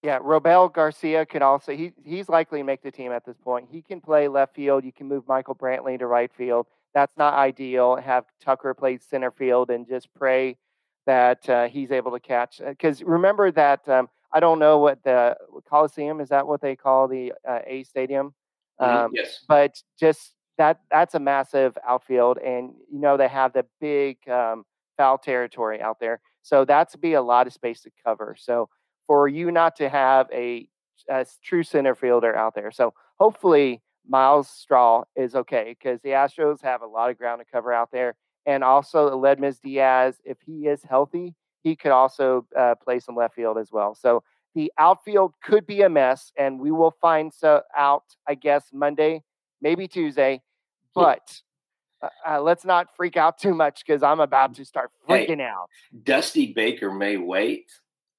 Yeah, 0.03 0.19
Robel 0.19 0.71
Garcia 0.71 1.25
could 1.25 1.41
also 1.41 1.71
he 1.71 1.93
he's 2.03 2.27
likely 2.27 2.59
to 2.59 2.65
make 2.65 2.83
the 2.83 2.91
team 2.91 3.13
at 3.13 3.25
this 3.25 3.37
point. 3.37 3.69
He 3.71 3.81
can 3.81 4.01
play 4.01 4.27
left 4.27 4.53
field. 4.53 4.83
You 4.83 4.91
can 4.91 5.07
move 5.07 5.25
Michael 5.29 5.55
Brantley 5.55 5.97
to 5.97 6.07
right 6.07 6.31
field. 6.33 6.67
That's 6.93 7.15
not 7.17 7.33
ideal. 7.35 7.95
Have 7.95 8.25
Tucker 8.43 8.73
play 8.73 8.97
center 8.97 9.31
field 9.31 9.69
and 9.69 9.87
just 9.87 10.13
pray 10.13 10.57
that 11.05 11.47
uh, 11.49 11.67
he's 11.69 11.91
able 11.91 12.11
to 12.11 12.19
catch. 12.19 12.61
Because 12.65 13.01
uh, 13.01 13.05
remember 13.05 13.49
that 13.51 13.87
um, 13.87 14.09
I 14.33 14.41
don't 14.41 14.59
know 14.59 14.77
what 14.77 15.01
the 15.03 15.37
Coliseum 15.69 16.19
is 16.19 16.29
that 16.29 16.45
what 16.45 16.59
they 16.59 16.75
call 16.75 17.07
the 17.07 17.31
uh, 17.47 17.59
A 17.65 17.83
Stadium. 17.83 18.33
Mm-hmm. 18.81 19.05
Um, 19.05 19.11
yes. 19.13 19.45
But 19.47 19.81
just 19.97 20.33
that 20.57 20.81
that's 20.91 21.15
a 21.15 21.19
massive 21.19 21.77
outfield, 21.87 22.39
and 22.39 22.73
you 22.91 22.99
know 22.99 23.15
they 23.15 23.29
have 23.29 23.53
the 23.53 23.65
big 23.79 24.17
um, 24.27 24.65
foul 24.97 25.17
territory 25.17 25.81
out 25.81 26.01
there, 26.01 26.19
so 26.41 26.65
that's 26.65 26.95
be 26.97 27.13
a 27.13 27.21
lot 27.21 27.47
of 27.47 27.53
space 27.53 27.81
to 27.81 27.91
cover. 28.03 28.35
So 28.37 28.69
for 29.07 29.27
you 29.27 29.51
not 29.51 29.75
to 29.77 29.89
have 29.89 30.27
a, 30.31 30.67
a 31.09 31.25
true 31.43 31.63
center 31.63 31.95
fielder 31.95 32.35
out 32.35 32.55
there. 32.55 32.71
So 32.71 32.93
hopefully 33.19 33.81
Myles 34.07 34.49
Straw 34.49 35.03
is 35.15 35.35
okay 35.35 35.75
because 35.77 36.01
the 36.01 36.09
Astros 36.09 36.61
have 36.61 36.81
a 36.81 36.87
lot 36.87 37.09
of 37.09 37.17
ground 37.17 37.41
to 37.41 37.51
cover 37.51 37.71
out 37.71 37.91
there. 37.91 38.15
And 38.45 38.63
also 38.63 39.09
Aledmys 39.09 39.61
Diaz, 39.61 40.15
if 40.25 40.37
he 40.45 40.67
is 40.67 40.83
healthy, 40.83 41.33
he 41.63 41.75
could 41.75 41.91
also 41.91 42.45
uh, 42.57 42.75
play 42.75 42.99
some 42.99 43.15
left 43.15 43.35
field 43.35 43.57
as 43.57 43.71
well. 43.71 43.95
So 43.95 44.23
the 44.53 44.71
outfield 44.77 45.33
could 45.43 45.65
be 45.65 45.81
a 45.81 45.89
mess, 45.89 46.31
and 46.37 46.59
we 46.59 46.71
will 46.71 46.93
find 47.01 47.33
so 47.33 47.61
out, 47.75 48.03
I 48.27 48.35
guess, 48.35 48.65
Monday, 48.73 49.23
maybe 49.61 49.87
Tuesday. 49.87 50.41
But 50.93 51.41
uh, 52.01 52.09
uh, 52.27 52.41
let's 52.41 52.65
not 52.65 52.95
freak 52.95 53.17
out 53.17 53.39
too 53.39 53.55
much 53.55 53.83
because 53.85 54.03
I'm 54.03 54.19
about 54.19 54.53
to 54.55 54.65
start 54.65 54.91
freaking 55.09 55.37
hey, 55.37 55.43
out. 55.43 55.69
Dusty 56.03 56.53
Baker 56.53 56.91
may 56.91 57.17
wait 57.17 57.71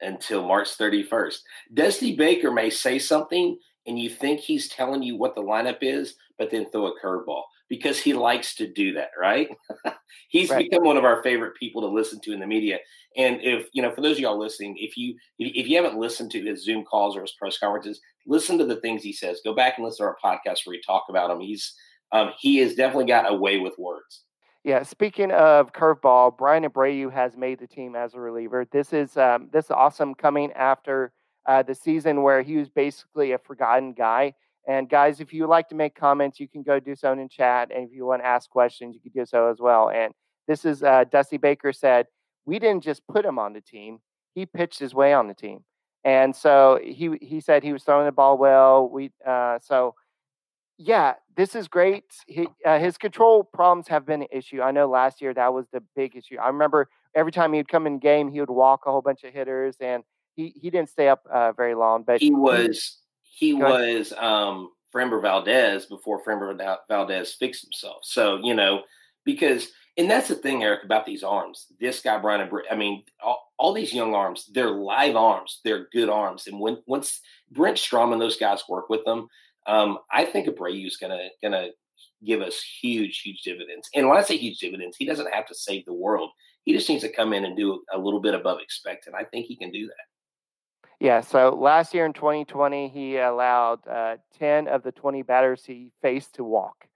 until 0.05 0.47
March 0.47 0.77
31st. 0.77 1.39
Dusty 1.75 2.17
Baker 2.17 2.51
may 2.51 2.71
say 2.71 2.99
something 2.99 3.59
and 3.87 3.99
you 3.99 4.09
think 4.09 4.41
he's 4.41 4.69
telling 4.69 5.03
you 5.03 5.17
what 5.17 5.35
the 5.35 5.43
lineup 5.43 5.79
is, 5.83 6.15
but 6.39 6.51
then 6.51 6.71
throw 6.71 6.87
a 6.87 7.01
curveball 7.01 7.43
because 7.69 7.99
he 7.99 8.13
likes 8.13 8.55
to 8.57 8.73
do 8.73 8.93
that, 8.95 9.11
right? 9.19 9.49
he's 10.29 10.51
right. 10.51 10.69
become 10.71 10.85
one 10.85 10.97
of 10.97 11.05
our 11.05 11.23
favorite 11.23 11.57
people 11.57 11.83
to 11.83 11.89
listen 11.89 12.21
to 12.21 12.33
in 12.33 12.41
the 12.41 12.47
media. 12.47 12.79
And 13.17 13.41
if 13.43 13.69
you 13.73 13.83
know, 13.83 13.95
for 13.95 14.01
those 14.01 14.17
of 14.17 14.21
y'all 14.21 14.39
listening, 14.39 14.77
if 14.79 14.97
you 14.97 15.17
if 15.39 15.69
you 15.69 15.77
haven't 15.77 15.99
listened 15.99 16.31
to 16.33 16.43
his 16.43 16.65
Zoom 16.65 16.85
calls 16.85 17.17
or 17.17 17.23
his 17.23 17.33
press 17.33 17.59
conferences, 17.59 18.01
listen 18.27 18.59
to 18.59 18.67
the 18.67 18.77
things 18.77 19.03
he 19.03 19.13
says. 19.13 19.41
Go 19.45 19.55
back 19.55 19.75
and 19.77 19.85
listen 19.85 20.05
to 20.05 20.11
our 20.11 20.17
podcast 20.25 20.67
where 20.67 20.73
we 20.73 20.83
talk 20.83 21.05
about 21.09 21.31
him. 21.31 21.41
He's 21.41 21.75
um, 22.13 22.33
he 22.39 22.57
has 22.59 22.75
definitely 22.75 23.07
got 23.07 23.31
a 23.31 23.35
way 23.35 23.59
with 23.59 23.79
words. 23.79 24.23
Yeah, 24.65 24.83
speaking 24.83 25.31
of 25.31 25.75
curveball, 25.75 26.39
Bryan 26.39 26.65
Abreu 26.65 27.13
has 27.13 27.37
made 27.37 27.59
the 27.59 27.67
team 27.67 27.95
as 27.95 28.15
a 28.15 28.21
reliever. 28.21 28.67
This 28.73 28.95
is 28.95 29.15
um, 29.19 29.51
this 29.53 29.67
is 29.67 29.71
awesome 29.71 30.15
coming 30.15 30.51
after 30.53 31.13
uh, 31.47 31.63
the 31.63 31.75
season 31.75 32.23
where 32.23 32.41
he 32.41 32.57
was 32.57 32.71
basically 32.71 33.33
a 33.33 33.39
forgotten 33.39 33.93
guy. 33.93 34.33
And 34.67 34.89
guys, 34.89 35.21
if 35.21 35.35
you 35.35 35.47
like 35.47 35.69
to 35.69 35.75
make 35.75 35.95
comments, 35.95 36.41
you 36.41 36.49
can 36.49 36.63
go 36.63 36.81
do 36.81 36.97
so 36.97 37.13
in 37.13 37.29
chat. 37.29 37.71
And 37.75 37.87
if 37.87 37.95
you 37.95 38.07
want 38.07 38.23
to 38.23 38.27
ask 38.27 38.49
questions, 38.49 38.95
you 38.95 39.03
can 39.03 39.13
do 39.23 39.27
so 39.27 39.51
as 39.51 39.61
well. 39.61 39.91
And 39.91 40.15
this 40.49 40.65
is 40.65 40.83
uh, 40.83 41.05
Dusty 41.13 41.37
Baker 41.37 41.71
said, 41.71 42.07
we 42.47 42.59
didn't 42.59 42.83
just 42.83 43.07
put 43.07 43.27
him 43.27 43.39
on 43.39 43.53
the 43.53 43.61
team; 43.61 43.99
he 44.35 44.47
pitched 44.47 44.79
his 44.79 44.95
way 44.95 45.13
on 45.13 45.29
the 45.29 45.35
team. 45.35 45.61
And 46.05 46.35
so 46.35 46.81
he 46.83 47.19
he 47.21 47.41
said 47.41 47.63
he 47.63 47.75
was 47.75 47.83
throwing 47.83 48.07
the 48.07 48.13
ball 48.13 48.39
well. 48.39 48.89
We 48.89 49.11
uh, 49.27 49.59
so 49.61 49.95
yeah, 50.79 51.15
this 51.37 51.55
is 51.55 51.69
great. 51.69 52.05
He, 52.27 52.49
uh, 52.65 52.79
his 52.79 52.97
control 52.99 53.45
problems 53.45 53.89
have 53.89 54.07
been 54.07 54.23
an 54.23 54.29
issue. 54.33 54.61
I 54.61 54.71
know 54.71 54.89
last 54.89 55.21
year 55.21 55.33
that 55.35 55.53
was 55.53 55.67
the 55.73 55.83
big 55.95 56.17
issue. 56.17 56.37
I 56.39 56.49
remember 56.49 56.89
every 57.15 57.33
time 57.33 57.53
he'd 57.53 57.69
come 57.69 57.87
in 57.87 57.99
game, 57.99 58.31
he 58.31 58.41
would 58.41 58.51
walk 58.51 58.83
a 58.87 58.91
whole 58.91 59.03
bunch 59.03 59.25
of 59.25 59.33
hitters, 59.33 59.77
and 59.81 60.03
he, 60.35 60.53
he 60.61 60.71
didn't 60.71 60.91
stay 60.91 61.09
up 61.09 61.27
uh, 61.33 61.53
very 61.53 61.75
long. 61.75 62.03
But 62.03 62.21
he 62.21 62.31
was 62.31 62.99
he, 63.23 63.49
he 63.49 63.55
was 63.55 64.13
um, 64.19 64.71
Framber 64.95 65.23
Valdez 65.23 65.87
before 65.87 66.23
Framber 66.25 66.77
Valdez 66.89 67.35
fixed 67.35 67.65
himself. 67.65 67.99
So 68.03 68.41
you 68.43 68.55
know 68.55 68.83
because 69.25 69.69
And 69.97 70.11
that's 70.11 70.29
the 70.29 70.35
thing, 70.35 70.63
Eric, 70.63 70.85
about 70.85 71.07
these 71.07 71.23
arms. 71.23 71.67
This 71.81 72.01
guy, 72.01 72.19
Bryan, 72.19 72.51
I 72.71 72.75
mean, 72.75 73.05
all, 73.23 73.53
all, 73.59 73.73
these 73.73 73.95
young 73.95 74.15
arms, 74.15 74.51
they're 74.53 74.71
live 74.71 75.17
arms. 75.17 75.61
They're 75.65 75.89
good 75.93 76.09
arms. 76.09 76.47
And 76.47 76.61
when 76.61 76.83
once 76.87 77.21
Brent 77.51 77.79
Strom 77.79 78.13
and 78.13 78.21
those 78.21 78.37
guys 78.37 78.65
work 78.69 78.89
with 78.89 79.05
them, 79.05 79.29
um, 79.67 79.99
I 80.13 80.25
think 80.25 80.49
Abreu's 80.49 80.97
gonna 80.97 81.29
gonna 81.43 81.69
give 82.25 82.41
us 82.41 82.63
huge, 82.63 83.21
huge 83.21 83.43
dividends. 83.43 83.89
And 83.95 84.09
when 84.09 84.19
I 84.19 84.23
say 84.23 84.37
huge 84.37 84.59
dividends, 84.59 84.97
he 84.97 85.05
doesn't 85.05 85.33
have 85.33 85.47
to 85.47 85.55
save 85.55 85.85
the 85.85 85.95
world. 85.95 86.31
He 86.65 86.73
just 86.73 86.89
needs 86.89 87.03
to 87.03 87.13
come 87.13 87.33
in 87.33 87.45
and 87.45 87.57
do 87.57 87.83
a 87.93 87.99
little 87.99 88.21
bit 88.21 88.35
above 88.35 88.59
expected. 88.61 89.15
I 89.15 89.25
think 89.25 89.47
he 89.47 89.57
can 89.57 89.71
do 89.71 89.87
that. 89.87 90.95
Yeah. 91.01 91.21
So 91.21 91.55
last 91.55 91.93
year 91.93 92.07
in 92.07 92.13
2020, 92.13 92.89
he 92.89 93.19
allowed 93.19 93.87
uh, 93.87 94.17
10 94.39 94.69
of 94.69 94.83
the 94.83 94.93
20 94.93 95.23
batters 95.23 95.65
he 95.65 95.91
faced 96.03 96.35
to 96.37 96.45
walk. 96.45 96.87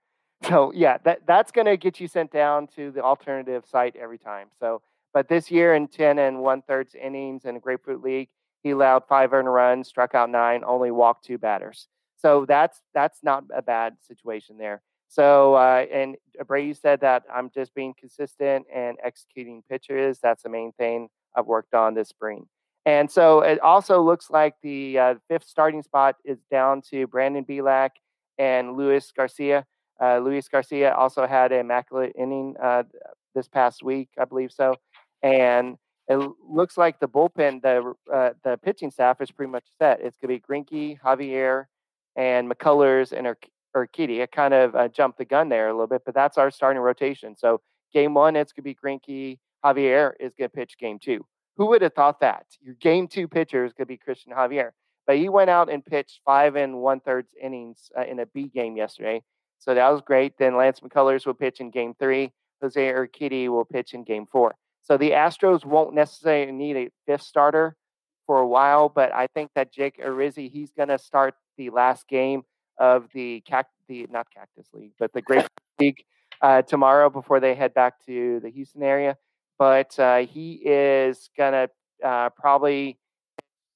So 0.47 0.71
yeah, 0.73 0.99
that 1.03 1.27
that's 1.27 1.51
going 1.51 1.67
to 1.67 1.75
get 1.75 1.99
you 1.99 2.07
sent 2.07 2.31
down 2.31 2.67
to 2.77 2.91
the 2.91 3.01
alternative 3.01 3.65
site 3.69 3.97
every 3.97 4.17
time. 4.17 4.47
So, 4.57 4.81
but 5.13 5.27
this 5.27 5.51
year 5.51 5.75
in 5.75 5.89
10 5.89 6.17
and 6.17 6.39
one 6.39 6.61
thirds 6.61 6.95
innings 6.95 7.43
in 7.43 7.57
a 7.57 7.59
Grapefruit 7.59 8.01
League, 8.01 8.29
he 8.63 8.69
allowed 8.69 9.03
five 9.09 9.33
earned 9.33 9.53
runs, 9.53 9.89
struck 9.89 10.15
out 10.15 10.29
nine, 10.29 10.63
only 10.65 10.91
walked 10.91 11.25
two 11.25 11.37
batters. 11.37 11.89
So 12.19 12.45
that's 12.45 12.81
that's 12.93 13.19
not 13.23 13.45
a 13.55 13.61
bad 13.61 13.95
situation 14.05 14.57
there. 14.57 14.81
So 15.07 15.55
uh, 15.55 15.85
and 15.91 16.17
Abreu 16.39 16.79
said 16.79 17.01
that 17.01 17.23
I'm 17.33 17.49
just 17.49 17.73
being 17.73 17.95
consistent 17.99 18.65
and 18.73 18.97
executing 19.03 19.63
pitches. 19.69 20.19
That's 20.21 20.43
the 20.43 20.49
main 20.49 20.71
thing 20.73 21.09
I've 21.35 21.47
worked 21.47 21.73
on 21.73 21.95
this 21.95 22.09
spring. 22.09 22.45
And 22.85 23.09
so 23.09 23.41
it 23.41 23.59
also 23.59 24.01
looks 24.01 24.29
like 24.29 24.55
the 24.61 24.99
uh, 24.99 25.15
fifth 25.27 25.45
starting 25.45 25.81
spot 25.81 26.15
is 26.25 26.39
down 26.49 26.81
to 26.89 27.07
Brandon 27.07 27.45
Bielak 27.45 27.91
and 28.37 28.75
Luis 28.75 29.11
Garcia. 29.11 29.65
Uh, 30.01 30.19
Luis 30.19 30.47
Garcia 30.47 30.93
also 30.95 31.27
had 31.27 31.51
an 31.51 31.59
immaculate 31.59 32.13
inning 32.17 32.55
uh, 32.61 32.83
this 33.35 33.47
past 33.47 33.83
week, 33.83 34.09
I 34.17 34.25
believe 34.25 34.51
so. 34.51 34.75
And 35.21 35.77
it 36.07 36.17
looks 36.47 36.77
like 36.77 36.99
the 36.99 37.07
bullpen, 37.07 37.61
the 37.61 37.93
uh, 38.11 38.31
the 38.43 38.57
pitching 38.57 38.91
staff 38.91 39.21
is 39.21 39.29
pretty 39.29 39.51
much 39.51 39.65
set. 39.77 39.99
It's 40.01 40.17
going 40.17 40.39
to 40.39 40.41
be 40.41 40.63
Greinke, 40.63 40.99
Javier, 40.99 41.65
and 42.19 42.51
McCullers 42.51 43.13
and 43.13 43.27
Ur- 43.27 43.37
Urquidy. 43.75 44.29
Kind 44.29 44.53
of 44.53 44.75
uh, 44.75 44.89
jumped 44.89 45.17
the 45.17 45.25
gun 45.25 45.47
there 45.47 45.69
a 45.69 45.71
little 45.73 45.87
bit, 45.87 46.01
but 46.05 46.13
that's 46.13 46.37
our 46.37 46.51
starting 46.51 46.81
rotation. 46.81 47.37
So 47.37 47.61
game 47.93 48.13
one, 48.13 48.35
it's 48.35 48.51
going 48.51 48.63
to 48.63 48.69
be 48.69 48.75
Greinke. 48.75 49.39
Javier 49.63 50.11
is 50.19 50.33
going 50.37 50.49
to 50.49 50.55
pitch 50.55 50.77
game 50.77 50.99
two. 50.99 51.25
Who 51.55 51.67
would 51.67 51.81
have 51.81 51.93
thought 51.93 52.19
that? 52.19 52.45
Your 52.61 52.75
game 52.75 53.07
two 53.07 53.27
pitcher 53.27 53.63
is 53.65 53.71
going 53.73 53.85
to 53.85 53.93
be 53.93 53.97
Christian 53.97 54.33
Javier. 54.33 54.71
But 55.07 55.17
he 55.17 55.29
went 55.29 55.49
out 55.49 55.71
and 55.71 55.83
pitched 55.83 56.19
five 56.25 56.55
and 56.55 56.79
one 56.79 56.99
thirds 56.99 57.33
innings 57.41 57.89
uh, 57.97 58.03
in 58.03 58.19
a 58.19 58.25
B 58.25 58.47
game 58.47 58.75
yesterday. 58.75 59.21
So 59.57 59.73
that 59.73 59.89
was 59.89 60.01
great. 60.01 60.37
Then 60.37 60.57
Lance 60.57 60.81
McCullers 60.81 61.25
will 61.25 61.33
pitch 61.33 61.61
in 61.61 61.71
game 61.71 61.93
three. 61.97 62.31
Jose 62.61 62.79
Urquidy 62.79 63.47
will 63.47 63.65
pitch 63.65 63.93
in 63.93 64.03
game 64.03 64.25
four. 64.25 64.55
So 64.83 64.97
the 64.97 65.11
Astros 65.11 65.65
won't 65.65 65.93
necessarily 65.93 66.51
need 66.51 66.77
a 66.77 66.89
fifth 67.05 67.23
starter 67.23 67.75
for 68.25 68.39
a 68.39 68.47
while, 68.47 68.89
but 68.89 69.13
I 69.13 69.27
think 69.27 69.51
that 69.55 69.73
Jake 69.73 69.97
Odorizzi, 69.97 70.51
he's 70.51 70.71
going 70.71 70.89
to 70.89 70.99
start 70.99 71.35
the 71.59 71.69
last 71.69 72.07
game 72.07 72.41
of 72.79 73.09
the 73.13 73.41
cact 73.41 73.69
the 73.89 74.07
not 74.09 74.27
Cactus 74.33 74.67
League, 74.73 74.93
but 74.97 75.11
the 75.11 75.21
Great 75.21 75.45
League 75.79 76.05
uh, 76.41 76.61
tomorrow 76.61 77.09
before 77.09 77.41
they 77.41 77.53
head 77.53 77.73
back 77.73 78.03
to 78.05 78.39
the 78.41 78.49
Houston 78.49 78.81
area. 78.81 79.17
But 79.57 79.99
uh, 79.99 80.19
he 80.19 80.53
is 80.63 81.29
going 81.37 81.51
to 81.51 82.07
uh, 82.07 82.29
probably 82.29 82.97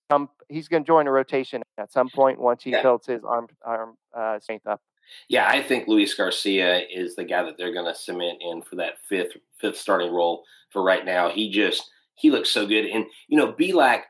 come. 0.10 0.30
He's 0.48 0.70
going 0.70 0.84
to 0.84 0.88
join 0.88 1.08
a 1.08 1.12
rotation 1.12 1.62
at 1.78 1.92
some 1.92 2.08
point 2.10 2.40
once 2.40 2.63
he 2.63 2.72
yeah. 2.72 2.82
builds 2.82 3.06
his 3.06 3.24
arm 3.25 3.48
arm 3.66 3.98
uh, 4.16 4.40
strength 4.40 4.66
up. 4.66 4.82
Yeah, 5.28 5.50
I 5.50 5.62
think 5.62 5.90
Luis 5.90 6.13
Garcia 6.13 6.84
is 6.90 7.18
the 7.18 7.25
guy 7.25 7.44
that 7.44 7.58
they're 7.58 7.74
going 7.74 7.92
to 7.92 8.00
cement 8.00 8.38
in 8.42 8.62
for 8.62 8.78
that 8.78 8.94
fifth 9.10 9.34
fifth 9.60 9.78
starting 9.78 10.13
role 10.13 10.44
for 10.70 10.82
right 10.82 11.04
now. 11.04 11.30
He 11.30 11.52
just 11.52 11.84
he 12.16 12.32
looks 12.32 12.50
so 12.50 12.66
good, 12.66 12.86
and 12.86 13.06
you 13.28 13.38
know, 13.38 13.52
Bielak, 13.52 14.04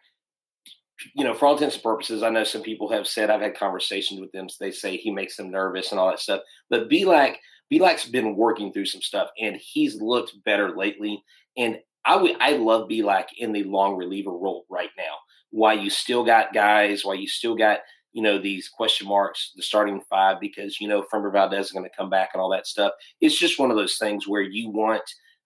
you 1.14 1.24
know, 1.24 1.34
for 1.34 1.46
all 1.46 1.54
intents 1.54 1.76
and 1.76 1.84
purposes, 1.84 2.24
I 2.24 2.30
know 2.30 2.44
some 2.44 2.62
people 2.62 2.92
have 2.92 3.08
said 3.08 3.30
I've 3.30 3.42
had 3.42 3.58
conversations 3.58 4.20
with 4.20 4.32
them. 4.32 4.50
So 4.50 4.58
they 4.60 4.72
say 4.72 4.98
he 4.98 5.12
makes 5.12 5.38
them 5.38 5.52
nervous 5.52 5.92
and 5.92 6.00
all 6.00 6.10
that 6.10 6.20
stuff, 6.20 6.42
but 6.70 6.90
Bielak 6.90 7.36
Bielak's 7.72 8.06
been 8.06 8.36
working 8.36 8.72
through 8.72 8.86
some 8.86 9.02
stuff, 9.02 9.30
and 9.40 9.56
he's 9.56 10.02
looked 10.02 10.34
better 10.44 10.76
lately. 10.76 11.24
And 11.58 11.80
I 12.06 12.18
would 12.18 12.36
I 12.40 12.58
love 12.58 12.90
Bielak 12.90 13.26
in 13.38 13.52
the 13.52 13.64
long 13.64 13.96
reliever 13.96 14.32
role 14.32 14.66
right 14.70 14.92
now. 14.98 15.16
Why 15.52 15.74
you 15.74 15.90
still 15.90 16.24
got 16.24 16.54
guys? 16.54 17.06
Why 17.06 17.14
you 17.14 17.28
still 17.28 17.56
got 17.56 17.80
you 18.14 18.22
know, 18.22 18.38
these 18.38 18.70
question 18.70 19.08
marks, 19.08 19.52
the 19.56 19.64
starting 19.64 20.00
five, 20.10 20.40
because, 20.40 20.80
you 20.80 20.88
know, 20.88 21.04
Framber 21.12 21.34
Valdez 21.34 21.66
is 21.66 21.72
going 21.72 21.84
to 21.84 21.96
come 21.98 22.10
back 22.10 22.30
and 22.34 22.42
all 22.42 22.50
that 22.52 22.68
stuff. 22.68 22.94
It's 23.20 23.38
just 23.38 23.60
one 23.60 23.72
of 23.72 23.78
those 23.78 23.98
things 23.98 24.28
where 24.28 24.42
you 24.42 24.70
want, 24.70 25.02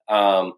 um, 0.08 0.52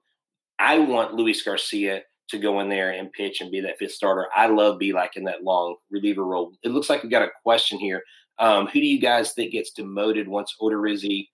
I 0.58 0.80
want 0.80 1.14
Luis 1.14 1.42
Garcia 1.42 2.02
to 2.30 2.38
go 2.38 2.60
in 2.60 2.68
there 2.68 2.90
and 2.90 3.12
pitch 3.12 3.40
and 3.40 3.50
be 3.50 3.60
that 3.60 3.78
fifth 3.78 3.92
starter. 3.92 4.26
I 4.34 4.46
love 4.46 4.78
Bielak 4.78 5.16
in 5.16 5.24
that 5.24 5.44
long 5.44 5.76
reliever 5.90 6.24
role. 6.24 6.52
It 6.62 6.70
looks 6.70 6.90
like 6.90 7.02
we 7.02 7.08
got 7.08 7.22
a 7.22 7.30
question 7.42 7.78
here. 7.78 8.02
Um, 8.38 8.66
who 8.66 8.80
do 8.80 8.86
you 8.86 9.00
guys 9.00 9.32
think 9.32 9.52
gets 9.52 9.70
demoted 9.70 10.26
once 10.28 10.56
Odorizzi 10.60 11.28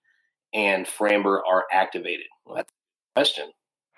and 0.53 0.85
Framber 0.85 1.39
are 1.49 1.65
activated? 1.71 2.27
Well, 2.45 2.55
that's 2.55 2.71
a 2.71 3.19
question. 3.19 3.51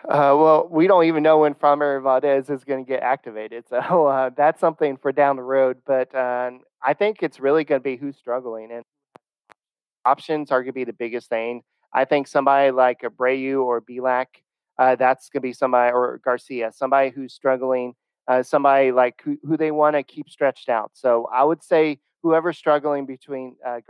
Uh, 0.06 0.34
well, 0.38 0.68
we 0.72 0.88
don't 0.88 1.06
even 1.06 1.24
know 1.24 1.40
when 1.40 1.54
Framber 1.54 2.02
Valdez 2.02 2.50
is 2.50 2.64
going 2.64 2.86
to 2.86 2.88
get 2.88 3.04
activated, 3.04 3.66
so 3.70 4.06
uh, 4.08 4.30
that's 4.36 4.62
something 4.62 4.96
for 4.96 5.12
down 5.12 5.36
the 5.36 5.44
road. 5.44 5.78
But 5.86 6.14
uh, 6.16 6.52
I 6.82 6.94
think 6.94 7.22
it's 7.22 7.40
really 7.40 7.66
going 7.66 7.82
to 7.82 7.84
be 7.84 7.98
who's 7.98 8.16
struggling, 8.16 8.72
and 8.72 8.84
options 10.06 10.52
are 10.52 10.62
going 10.62 10.70
to 10.70 10.74
be 10.74 10.86
the 10.86 10.94
biggest 10.94 11.30
thing. 11.30 11.64
I 11.94 12.06
think 12.06 12.28
somebody 12.28 12.72
like 12.72 13.02
Abreu 13.02 13.64
or 13.64 13.82
Bielak, 13.82 14.28
uh, 14.80 14.96
that's 14.96 15.30
going 15.30 15.42
to 15.42 15.48
be 15.48 15.54
somebody, 15.54 15.94
or 15.94 16.20
Garcia, 16.24 16.72
somebody 16.72 17.12
who's 17.12 17.34
struggling, 17.34 17.94
uh, 18.28 18.42
somebody 18.42 18.92
like 18.92 19.22
who, 19.24 19.38
who 19.44 19.58
they 19.58 19.72
want 19.72 19.96
to 19.96 20.04
keep 20.04 20.30
stretched 20.30 20.70
out. 20.70 20.92
So 20.94 21.28
I 21.32 21.44
would 21.44 21.64
say 21.64 22.00
whoever's 22.24 22.58
struggling 22.58 23.06
between 23.06 23.58
uh, 23.66 23.82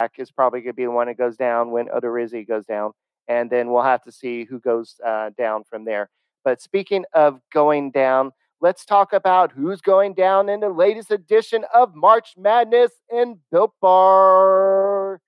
Garcia 0.00 0.22
is 0.22 0.30
probably 0.32 0.60
going 0.60 0.72
to 0.72 0.76
be 0.76 0.84
the 0.84 0.90
one 0.90 1.06
that 1.08 1.18
goes 1.18 1.36
down 1.36 1.70
when 1.70 1.86
Odorizzi 1.88 2.46
goes 2.46 2.66
down 2.66 2.92
and 3.28 3.50
then 3.50 3.70
we'll 3.70 3.82
have 3.82 4.02
to 4.02 4.12
see 4.12 4.44
who 4.44 4.58
goes 4.58 4.96
uh, 5.06 5.30
down 5.36 5.62
from 5.64 5.84
there. 5.84 6.08
But 6.44 6.62
speaking 6.62 7.04
of 7.12 7.40
going 7.52 7.90
down, 7.90 8.32
let's 8.60 8.84
talk 8.84 9.12
about 9.12 9.52
who's 9.52 9.80
going 9.82 10.14
down 10.14 10.48
in 10.48 10.60
the 10.60 10.70
latest 10.70 11.10
edition 11.10 11.64
of 11.74 11.94
March 11.94 12.34
Madness 12.38 12.92
in 13.12 13.38
Built 13.52 13.72
Bar. 13.80 15.20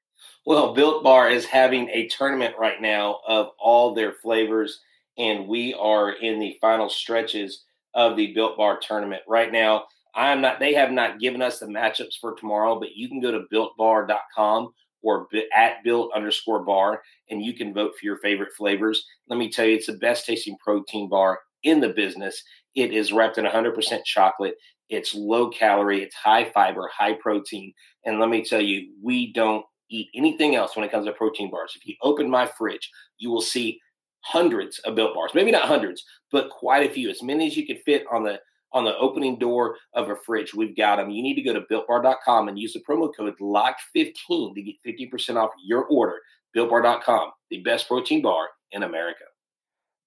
Well, 0.46 0.74
Built 0.74 1.05
Bar 1.05 1.31
is 1.31 1.44
having 1.44 1.88
a 1.90 2.09
tournament 2.09 2.55
right 2.59 2.81
now 2.81 3.20
of 3.26 3.50
all 3.59 3.94
their 3.94 4.12
flavors, 4.12 4.81
and 5.18 5.46
we 5.46 5.74
are 5.74 6.12
in 6.12 6.38
the 6.38 6.57
final 6.61 6.88
stretches 6.88 7.64
of 7.94 8.16
the 8.16 8.33
Built 8.33 8.57
Bar 8.57 8.81
tournament 8.81 9.22
right 9.29 9.53
now. 9.53 9.85
I 10.14 10.33
am 10.33 10.40
not. 10.40 10.59
They 10.59 10.74
have 10.74 10.92
not 10.92 11.20
given 11.20 11.42
us 11.42 11.59
the 11.59 11.66
matchups 11.66 12.18
for 12.20 12.35
tomorrow, 12.35 12.81
but 12.81 12.96
you 12.96 13.09
can 13.09 13.20
go 13.20 13.31
to 13.31 13.46
builtbar.com 13.53 14.72
or 15.03 15.29
at 15.55 15.83
built 15.85 16.12
underscore 16.14 16.64
bar, 16.64 17.03
and 17.31 17.42
you 17.42 17.55
can 17.55 17.72
vote 17.72 17.92
for 17.98 18.05
your 18.05 18.18
favorite 18.18 18.53
flavors. 18.57 19.05
Let 19.29 19.38
me 19.38 19.50
tell 19.50 19.66
you, 19.66 19.76
it's 19.76 19.87
the 19.87 19.94
best 19.94 20.26
tasting 20.26 20.57
protein 20.62 21.09
bar 21.09 21.40
in 21.62 21.81
the 21.81 21.90
business. 21.90 22.42
It 22.74 22.92
is 22.92 23.12
wrapped 23.12 23.38
in 23.38 23.44
100% 23.44 24.05
chocolate. 24.05 24.55
It's 24.88 25.14
low 25.14 25.48
calorie, 25.50 26.03
it's 26.03 26.14
high 26.14 26.50
fiber, 26.50 26.90
high 26.92 27.14
protein. 27.14 27.72
And 28.05 28.18
let 28.18 28.29
me 28.29 28.44
tell 28.44 28.61
you, 28.61 28.92
we 29.03 29.33
don't 29.33 29.64
eat 29.90 30.09
anything 30.14 30.57
else 30.57 30.76
when 30.76 30.85
it 30.85 30.90
comes 30.90 31.07
to 31.07 31.12
protein 31.12 31.50
bars. 31.50 31.72
If 31.76 31.87
you 31.87 31.94
open 32.03 32.31
my 32.31 32.46
fridge, 32.46 32.90
you 33.18 33.31
will 33.31 33.42
see 33.42 33.81
hundreds 34.22 34.79
of 34.81 34.94
built 34.94 35.14
bars. 35.14 35.33
Maybe 35.35 35.50
not 35.50 35.68
hundreds, 35.68 36.05
but 36.31 36.50
quite 36.50 36.88
a 36.88 36.92
few, 36.92 37.11
as 37.11 37.22
many 37.22 37.46
as 37.46 37.57
you 37.57 37.66
could 37.66 37.81
fit 37.85 38.05
on 38.11 38.24
the 38.24 38.40
on 38.72 38.85
the 38.85 38.96
opening 38.98 39.38
door 39.38 39.76
of 39.94 40.11
a 40.11 40.16
fridge. 40.16 40.55
We've 40.55 40.76
got 40.76 40.96
them. 40.96 41.11
You 41.11 41.22
need 41.22 41.35
to 41.35 41.42
go 41.42 41.53
to 41.53 41.62
builtbar.com 41.62 42.48
and 42.48 42.59
use 42.59 42.72
the 42.72 42.83
promo 42.88 43.11
code 43.14 43.35
LOCK15 43.40 44.55
to 44.55 44.62
get 44.62 44.76
50% 44.87 45.37
off 45.37 45.50
your 45.64 45.85
order. 45.87 46.14
Builtbar.com, 46.57 47.33
the 47.50 47.62
best 47.62 47.88
protein 47.88 48.22
bar 48.22 48.48
in 48.72 48.85
America. 48.85 49.24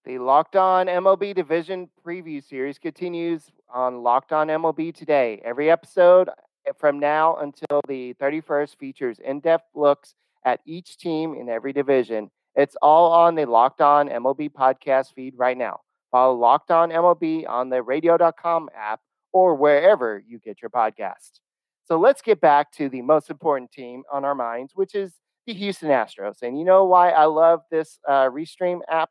The 0.06 0.18
Locked 0.18 0.58
On 0.58 0.88
MLB 0.88 1.34
Division 1.34 1.90
Preview 2.06 2.44
Series 2.44 2.78
continues 2.78 3.50
on 3.74 4.04
Locked 4.04 4.34
On 4.34 4.48
MLB 4.48 4.94
today. 4.94 5.42
Every 5.46 5.72
episode 5.72 6.30
from 6.78 7.00
now 7.00 7.36
until 7.38 7.82
the 7.88 8.14
31st 8.16 8.76
features 8.78 9.20
in 9.20 9.40
depth 9.40 9.66
looks 9.76 10.16
at 10.46 10.60
each 10.66 10.98
team 10.98 11.34
in 11.36 11.50
every 11.50 11.74
division. 11.74 12.30
It's 12.56 12.76
all 12.82 13.12
on 13.12 13.36
the 13.36 13.46
Locked 13.46 13.82
On 13.82 14.08
MLB 14.10 14.52
podcast 14.52 15.14
feed 15.14 15.34
right 15.38 15.58
now. 15.58 15.80
Follow 16.12 16.36
Locked 16.36 16.72
On 16.72 16.90
MLB 16.90 17.48
on 17.48 17.70
the 17.70 17.82
radio.com 17.82 18.70
app 18.76 19.00
or 19.32 19.56
wherever 19.56 20.22
you 20.26 20.40
get 20.40 20.62
your 20.62 20.70
podcast. 20.70 21.40
So 21.86 21.98
let's 22.00 22.22
get 22.22 22.40
back 22.40 22.72
to 22.74 22.90
the 22.90 23.02
most 23.02 23.30
important 23.30 23.72
team 23.72 24.04
on 24.12 24.24
our 24.24 24.36
minds, 24.36 24.74
which 24.76 24.96
is 24.96 25.14
the 25.46 25.54
Houston 25.54 25.90
Astros. 25.90 26.42
And 26.42 26.58
you 26.58 26.64
know 26.66 26.86
why 26.86 27.10
I 27.10 27.26
love 27.26 27.62
this 27.72 28.00
uh, 28.08 28.30
Restream 28.30 28.80
app, 28.90 29.10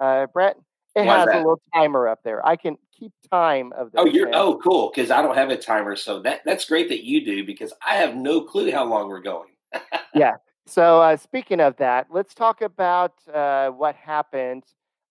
uh, 0.00 0.26
Brett? 0.26 0.56
It 0.94 1.06
why 1.06 1.18
has 1.18 1.28
a 1.28 1.38
little 1.38 1.60
timer 1.74 2.06
up 2.06 2.20
there. 2.22 2.46
I 2.46 2.56
can 2.56 2.76
keep 2.96 3.12
time 3.30 3.72
of 3.72 3.90
the. 3.92 4.00
Oh, 4.00 4.04
you're 4.06 4.34
oh 4.34 4.58
cool 4.62 4.92
because 4.94 5.10
I 5.10 5.22
don't 5.22 5.34
have 5.34 5.50
a 5.50 5.56
timer, 5.56 5.96
so 5.96 6.20
that 6.20 6.42
that's 6.44 6.64
great 6.66 6.88
that 6.88 7.04
you 7.04 7.24
do 7.24 7.44
because 7.44 7.72
I 7.86 7.96
have 7.96 8.14
no 8.14 8.42
clue 8.42 8.70
how 8.70 8.84
long 8.84 9.08
we're 9.08 9.20
going. 9.20 9.50
yeah, 10.14 10.34
So 10.66 11.02
uh, 11.02 11.16
speaking 11.16 11.60
of 11.60 11.76
that, 11.76 12.06
let's 12.10 12.34
talk 12.34 12.62
about 12.62 13.14
uh, 13.32 13.70
what 13.70 13.96
happened. 13.96 14.64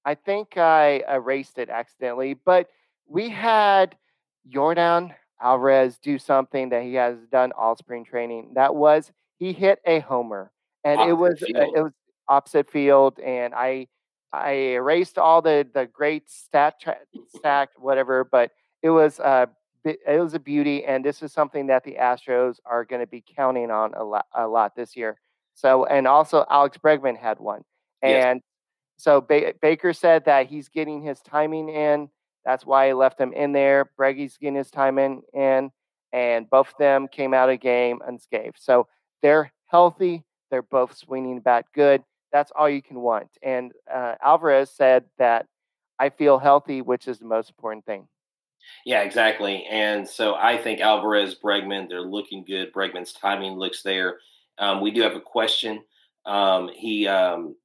I 0.05 0.15
think 0.15 0.57
I 0.57 1.03
erased 1.09 1.57
it 1.57 1.69
accidentally, 1.69 2.33
but 2.33 2.69
we 3.07 3.29
had 3.29 3.95
Yordan 4.49 5.13
Alvarez 5.41 5.97
do 5.97 6.17
something 6.17 6.69
that 6.69 6.83
he 6.83 6.95
has 6.95 7.17
done 7.31 7.51
all 7.57 7.75
spring 7.75 8.05
training. 8.05 8.51
That 8.55 8.75
was 8.75 9.11
he 9.37 9.53
hit 9.53 9.79
a 9.85 9.99
homer, 9.99 10.51
and 10.83 10.99
Opposite 10.99 11.11
it 11.11 11.13
was 11.15 11.43
uh, 11.43 11.45
field. 11.45 11.73
it 11.75 11.81
was 11.81 11.93
opposite 12.27 12.71
field, 12.71 13.19
and 13.19 13.53
I 13.53 13.87
I 14.33 14.51
erased 14.51 15.17
all 15.17 15.41
the 15.41 15.67
the 15.73 15.85
great 15.85 16.29
stat 16.29 16.79
tra- 16.81 16.97
stack 17.35 17.69
whatever, 17.77 18.23
but 18.23 18.51
it 18.81 18.89
was 18.89 19.19
uh 19.19 19.45
bi- 19.83 19.97
it 20.07 20.19
was 20.19 20.33
a 20.33 20.39
beauty, 20.39 20.83
and 20.85 21.05
this 21.05 21.21
is 21.21 21.31
something 21.31 21.67
that 21.67 21.83
the 21.83 21.97
Astros 21.99 22.57
are 22.65 22.83
going 22.83 23.01
to 23.01 23.07
be 23.07 23.23
counting 23.35 23.69
on 23.71 23.93
a 23.93 24.03
lot 24.03 24.25
a 24.35 24.47
lot 24.47 24.75
this 24.75 24.95
year. 24.95 25.19
So 25.53 25.85
and 25.85 26.07
also 26.07 26.45
Alex 26.49 26.77
Bregman 26.77 27.17
had 27.17 27.39
one, 27.39 27.61
Yes. 28.01 28.25
and 28.25 28.41
so 28.97 29.21
ba- 29.21 29.53
Baker 29.61 29.93
said 29.93 30.25
that 30.25 30.47
he's 30.47 30.67
getting 30.69 31.01
his 31.03 31.21
timing 31.21 31.69
in. 31.69 32.09
That's 32.43 32.65
why 32.65 32.87
he 32.87 32.93
left 32.93 33.19
him 33.19 33.33
in 33.33 33.51
there. 33.53 33.89
Breggy's 33.97 34.37
getting 34.37 34.55
his 34.55 34.71
timing 34.71 35.21
in, 35.33 35.71
and 36.11 36.49
both 36.49 36.69
of 36.69 36.77
them 36.77 37.07
came 37.07 37.33
out 37.33 37.49
of 37.49 37.59
game 37.59 38.01
unscathed. 38.05 38.57
So 38.59 38.87
they're 39.21 39.51
healthy. 39.67 40.23
They're 40.49 40.61
both 40.63 40.95
swinging 40.97 41.35
the 41.35 41.41
bat 41.41 41.65
good. 41.73 42.03
That's 42.33 42.51
all 42.55 42.69
you 42.69 42.81
can 42.81 42.99
want. 42.99 43.29
And 43.41 43.71
uh, 43.93 44.15
Alvarez 44.21 44.71
said 44.71 45.05
that 45.19 45.45
I 45.99 46.09
feel 46.09 46.39
healthy, 46.39 46.81
which 46.81 47.07
is 47.07 47.19
the 47.19 47.25
most 47.25 47.49
important 47.49 47.85
thing. 47.85 48.07
Yeah, 48.85 49.01
exactly. 49.01 49.65
And 49.69 50.07
so 50.07 50.35
I 50.35 50.57
think 50.57 50.81
Alvarez, 50.81 51.35
Bregman, 51.41 51.87
they're 51.87 52.01
looking 52.01 52.43
good. 52.43 52.73
Bregman's 52.73 53.13
timing 53.13 53.53
looks 53.53 53.83
there. 53.83 54.17
Um, 54.57 54.81
we 54.81 54.91
do 54.91 55.01
have 55.01 55.15
a 55.15 55.21
question. 55.21 55.83
Um, 56.25 56.69
he, 56.73 57.07
um, 57.07 57.55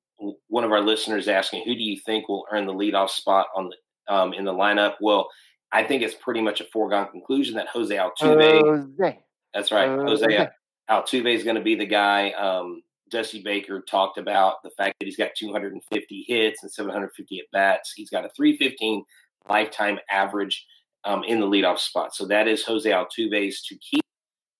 one 0.49 0.65
of 0.65 0.73
our 0.73 0.81
listeners 0.81 1.29
asking, 1.29 1.65
who 1.65 1.75
do 1.75 1.83
you 1.83 1.99
think 2.05 2.29
will 2.29 2.45
earn 2.53 2.67
the 2.67 2.75
leadoff 2.75 3.11
spot 3.11 3.47
on 3.57 3.71
the 3.71 4.15
um, 4.15 4.33
in 4.33 4.45
the 4.45 4.53
lineup? 4.53 4.95
Well, 5.01 5.29
I 5.71 5.85
think 5.85 6.03
it's 6.03 6.15
pretty 6.15 6.41
much 6.41 6.61
a 6.61 6.65
foregone 6.65 7.11
conclusion 7.11 7.55
that 7.57 7.69
Jose 7.69 7.95
Altuve. 7.95 8.89
Jose. 8.99 9.19
that's 9.53 9.71
right, 9.71 9.89
Jose 9.89 10.25
Jose. 10.25 10.49
Altuve 10.91 11.35
is 11.35 11.45
going 11.45 11.57
to 11.57 11.63
be 11.63 11.75
the 11.75 11.87
guy. 11.87 12.31
Um, 12.31 12.83
Dusty 13.11 13.43
Baker 13.43 13.81
talked 13.81 14.19
about 14.19 14.63
the 14.63 14.71
fact 14.71 14.97
that 14.99 15.07
he's 15.07 15.17
got 15.17 15.31
250 15.37 16.25
hits 16.27 16.63
and 16.63 16.73
750 16.73 17.39
at 17.39 17.45
bats. 17.53 17.93
He's 17.95 18.11
got 18.11 18.25
a 18.25 18.31
315 18.31 19.05
lifetime 19.49 19.99
average 20.11 20.67
um, 21.05 21.25
in 21.25 21.41
the 21.41 21.47
leadoff 21.47 21.79
spot. 21.79 22.15
So 22.15 22.27
that 22.27 22.49
is 22.49 22.65
Jose 22.65 22.89
Altuve's 22.89 23.63
to 23.63 23.77
keep. 23.79 24.03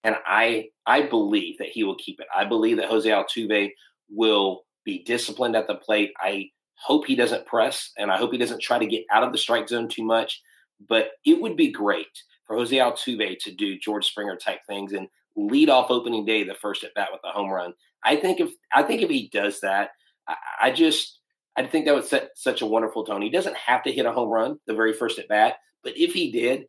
And 0.05 0.17
I 0.27 0.69
I 0.87 1.03
believe 1.03 1.59
that 1.59 1.69
he 1.69 1.85
will 1.85 1.97
keep 1.97 2.21
it. 2.21 2.27
I 2.35 2.45
believe 2.45 2.77
that 2.77 2.89
Jose 2.89 3.09
Altuve 3.09 3.71
will 4.09 4.65
be 4.85 5.03
disciplined 5.05 5.57
at 5.57 5.67
the 5.67 5.75
plate. 5.75 6.13
I 6.19 6.51
hope 6.75 7.05
he 7.05 7.17
doesn't 7.17 7.47
press 7.47 7.91
and 7.99 8.11
I 8.11 8.17
hope 8.17 8.33
he 8.33 8.39
doesn't 8.39 8.63
try 8.63 8.79
to 8.79 8.87
get 8.87 9.05
out 9.13 9.25
of 9.25 9.33
the 9.33 9.39
strike 9.39 9.69
zone 9.69 9.89
too 9.89 10.05
much. 10.05 10.41
But 10.89 11.11
it 11.27 11.41
would 11.41 11.57
be 11.57 11.73
great 11.73 12.07
for 12.45 12.57
Jose 12.57 12.75
Altuve 12.75 13.39
to 13.41 13.51
do 13.53 13.79
George 13.79 14.07
Springer 14.07 14.37
type 14.37 14.61
things 14.67 14.93
and 14.93 15.09
lead 15.39 15.71
off 15.71 15.91
opening 15.91 16.25
day 16.25 16.43
the 16.43 16.55
first 16.55 16.85
at 16.85 16.95
bat 16.95 17.09
with 17.13 17.21
a 17.25 17.31
home 17.31 17.51
run. 17.51 17.73
I 18.05 18.17
think 18.17 18.41
if 18.41 18.51
I 18.73 18.83
think 18.83 19.03
if 19.03 19.11
he 19.11 19.29
does 19.33 19.61
that, 19.61 19.91
I, 20.27 20.37
I 20.63 20.71
just 20.71 21.19
I 21.57 21.67
think 21.67 21.87
that 21.87 21.95
would 21.95 22.05
set 22.05 22.31
such 22.37 22.61
a 22.61 22.67
wonderful 22.67 23.05
tone. 23.05 23.23
He 23.23 23.31
doesn't 23.31 23.57
have 23.57 23.83
to 23.85 23.93
hit 23.93 24.07
a 24.07 24.13
home 24.13 24.29
run 24.29 24.59
the 24.67 24.75
very 24.75 24.93
first 24.93 25.19
at 25.19 25.29
bat, 25.29 25.55
but 25.83 25.97
if 25.97 26.13
he 26.13 26.31
did, 26.31 26.67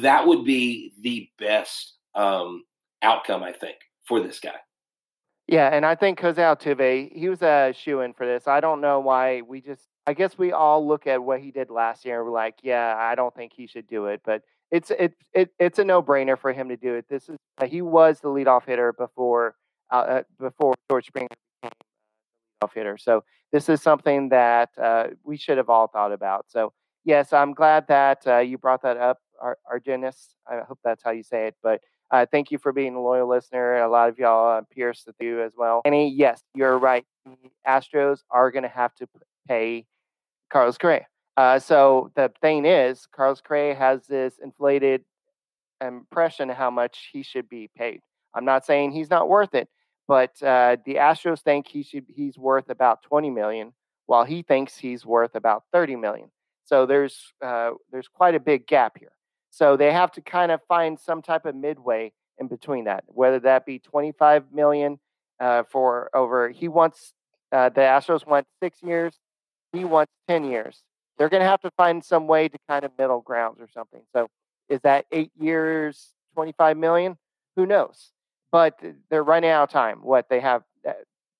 that 0.00 0.26
would 0.26 0.44
be 0.44 0.92
the 1.00 1.28
best 1.38 1.96
um, 2.14 2.64
outcome 3.02 3.42
I 3.42 3.52
think 3.52 3.76
for 4.06 4.20
this 4.20 4.40
guy. 4.40 4.56
Yeah, 5.48 5.68
and 5.68 5.84
I 5.84 5.96
think 5.96 6.20
Jose 6.20 6.40
Altuve, 6.40 7.12
he 7.12 7.28
was 7.28 7.42
a 7.42 7.74
shoe 7.76 8.00
in 8.00 8.14
for 8.14 8.26
this. 8.26 8.46
I 8.46 8.60
don't 8.60 8.80
know 8.80 9.00
why 9.00 9.42
we 9.42 9.60
just. 9.60 9.82
I 10.06 10.14
guess 10.14 10.36
we 10.36 10.50
all 10.50 10.86
look 10.86 11.06
at 11.06 11.22
what 11.22 11.40
he 11.40 11.52
did 11.52 11.70
last 11.70 12.04
year 12.04 12.16
and 12.16 12.26
we're 12.26 12.32
like, 12.32 12.56
yeah, 12.62 12.96
I 12.98 13.14
don't 13.14 13.32
think 13.34 13.52
he 13.54 13.68
should 13.68 13.86
do 13.86 14.06
it, 14.06 14.22
but 14.24 14.42
it's 14.72 14.90
it, 14.90 15.14
it 15.34 15.50
it's 15.60 15.78
a 15.78 15.84
no 15.84 16.02
brainer 16.02 16.36
for 16.36 16.52
him 16.52 16.68
to 16.70 16.76
do 16.76 16.94
it. 16.94 17.04
This 17.08 17.28
is 17.28 17.36
uh, 17.58 17.66
he 17.66 17.82
was 17.82 18.20
the 18.20 18.28
leadoff 18.28 18.64
hitter 18.66 18.92
before 18.92 19.54
uh, 19.92 19.94
uh, 19.94 20.22
before 20.40 20.74
George 20.90 21.06
Springer 21.06 21.28
became 21.62 21.72
leadoff 22.62 22.74
hitter. 22.74 22.98
So 22.98 23.22
this 23.52 23.68
is 23.68 23.82
something 23.82 24.30
that 24.30 24.70
uh, 24.82 25.08
we 25.22 25.36
should 25.36 25.58
have 25.58 25.68
all 25.68 25.86
thought 25.86 26.10
about. 26.10 26.46
So 26.48 26.72
yes, 27.04 27.34
I'm 27.34 27.52
glad 27.52 27.86
that 27.88 28.26
uh, 28.26 28.38
you 28.38 28.56
brought 28.56 28.82
that 28.82 28.96
up, 28.96 29.18
Ar- 29.40 29.58
Argenis. 29.70 30.28
I 30.50 30.60
hope 30.66 30.78
that's 30.82 31.04
how 31.04 31.10
you 31.10 31.22
say 31.22 31.48
it, 31.48 31.56
but 31.62 31.82
uh, 32.10 32.26
thank 32.30 32.50
you 32.50 32.58
for 32.58 32.72
being 32.72 32.94
a 32.94 33.00
loyal 33.00 33.28
listener. 33.28 33.76
A 33.76 33.88
lot 33.88 34.08
of 34.08 34.18
y'all, 34.18 34.58
uh, 34.58 34.62
Pierce, 34.70 35.04
with 35.06 35.16
you 35.20 35.42
as 35.42 35.52
well. 35.56 35.82
Annie, 35.84 36.10
yes, 36.10 36.40
you're 36.54 36.78
right. 36.78 37.04
The 37.26 37.36
Astros 37.66 38.20
are 38.30 38.50
going 38.50 38.64
to 38.64 38.68
have 38.68 38.94
to 38.96 39.06
pay 39.48 39.86
Carlos 40.50 40.78
Correa. 40.78 41.06
Uh, 41.36 41.58
so 41.58 42.10
the 42.14 42.30
thing 42.40 42.66
is, 42.66 43.06
Carlos 43.14 43.40
Correa 43.40 43.74
has 43.74 44.06
this 44.06 44.34
inflated 44.42 45.04
impression 45.80 46.50
of 46.50 46.56
how 46.56 46.70
much 46.70 47.10
he 47.12 47.22
should 47.22 47.48
be 47.48 47.70
paid. 47.76 48.00
I'm 48.34 48.44
not 48.44 48.64
saying 48.64 48.92
he's 48.92 49.10
not 49.10 49.28
worth 49.28 49.54
it, 49.54 49.68
but 50.08 50.30
uh, 50.42 50.76
the 50.84 50.96
Astros 50.96 51.40
think 51.40 51.66
he 51.66 51.82
should 51.82 52.06
he's 52.08 52.38
worth 52.38 52.68
about 52.70 53.02
20 53.02 53.30
million, 53.30 53.72
while 54.06 54.24
he 54.24 54.42
thinks 54.42 54.76
he's 54.76 55.06
worth 55.06 55.34
about 55.34 55.64
30 55.72 55.96
million. 55.96 56.30
So 56.64 56.86
there's 56.86 57.32
uh, 57.42 57.72
there's 57.90 58.08
quite 58.08 58.34
a 58.34 58.40
big 58.40 58.66
gap 58.66 58.98
here. 58.98 59.12
So 59.50 59.76
they 59.76 59.92
have 59.92 60.12
to 60.12 60.22
kind 60.22 60.50
of 60.50 60.60
find 60.66 60.98
some 60.98 61.20
type 61.20 61.44
of 61.44 61.54
midway 61.54 62.12
in 62.38 62.48
between 62.48 62.84
that, 62.84 63.04
whether 63.06 63.38
that 63.40 63.66
be 63.66 63.78
25 63.78 64.52
million 64.52 64.98
uh, 65.40 65.64
for 65.70 66.10
over. 66.14 66.48
He 66.48 66.68
wants 66.68 67.12
uh, 67.52 67.68
the 67.68 67.82
Astros 67.82 68.26
want 68.26 68.46
six 68.62 68.82
years. 68.82 69.14
He 69.72 69.84
wants 69.84 70.12
10 70.28 70.44
years. 70.44 70.82
They're 71.18 71.28
going 71.28 71.42
to 71.42 71.48
have 71.48 71.60
to 71.60 71.70
find 71.76 72.04
some 72.04 72.26
way 72.26 72.48
to 72.48 72.58
kind 72.68 72.84
of 72.84 72.92
middle 72.98 73.20
grounds 73.20 73.60
or 73.60 73.68
something. 73.72 74.02
So 74.12 74.28
is 74.68 74.80
that 74.82 75.06
eight 75.12 75.30
years, 75.38 76.10
25 76.34 76.76
million? 76.76 77.16
Who 77.56 77.66
knows? 77.66 78.10
But 78.50 78.78
they're 79.10 79.22
running 79.24 79.50
out 79.50 79.64
of 79.64 79.70
time. 79.70 79.98
What 80.02 80.28
they 80.28 80.40
have 80.40 80.62
uh, 80.88 80.92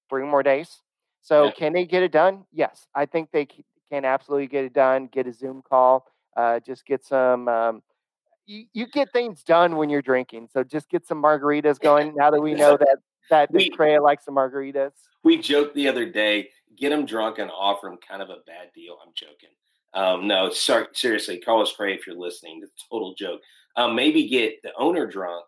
three 0.09 0.25
more 0.25 0.43
days. 0.43 0.81
So 1.23 1.45
Yeah. 1.47 1.51
can 1.53 1.73
they 1.73 1.85
get 1.85 2.03
it 2.03 2.13
done? 2.13 2.45
Yes, 2.53 2.87
I 2.95 3.07
think 3.07 3.31
they 3.33 3.47
can 3.91 4.05
absolutely 4.05 4.47
get 4.47 4.65
it 4.65 4.73
done. 4.73 5.07
Get 5.07 5.27
a 5.27 5.33
Zoom 5.33 5.63
call. 5.69 6.07
Uh, 6.37 6.61
just 6.61 6.85
get 6.87 7.05
some. 7.05 7.49
Um, 7.49 7.83
you, 8.47 8.65
you 8.73 8.87
get 8.87 9.13
things 9.13 9.43
done 9.43 9.77
when 9.77 9.89
you're 9.89 10.03
drinking. 10.03 10.49
So 10.53 10.65
just 10.65 10.89
get 10.91 11.07
some 11.07 11.23
margaritas 11.23 11.79
going. 11.89 12.15
Now 12.17 12.31
that 12.31 12.41
we 12.41 12.55
know 12.55 12.77
that 12.77 12.99
that 13.31 13.51
We- 13.53 13.71
likes 13.99 14.25
some 14.25 14.35
margaritas. 14.35 14.93
We 15.25 15.39
joked 15.39 15.75
the 15.77 15.87
other 15.89 16.05
day, 16.11 16.49
get 16.77 16.91
him 16.91 17.07
drunk 17.07 17.39
and 17.39 17.49
offer 17.51 17.87
him 17.87 17.97
kind 17.99 18.21
of 18.23 18.29
a 18.31 18.39
bad 18.47 18.73
deal. 18.75 18.97
I'm 19.05 19.13
joking. 19.15 19.51
Um, 19.94 20.26
no, 20.26 20.50
seriously, 20.50 21.38
Carlos 21.38 21.74
Correa, 21.76 21.96
if 21.96 22.07
you're 22.07 22.16
listening, 22.16 22.61
it's 22.62 22.72
a 22.85 22.94
total 22.94 23.14
joke. 23.14 23.40
Um, 23.76 23.94
maybe 23.94 24.28
get 24.28 24.55
the 24.62 24.72
owner 24.78 25.07
drunk 25.07 25.44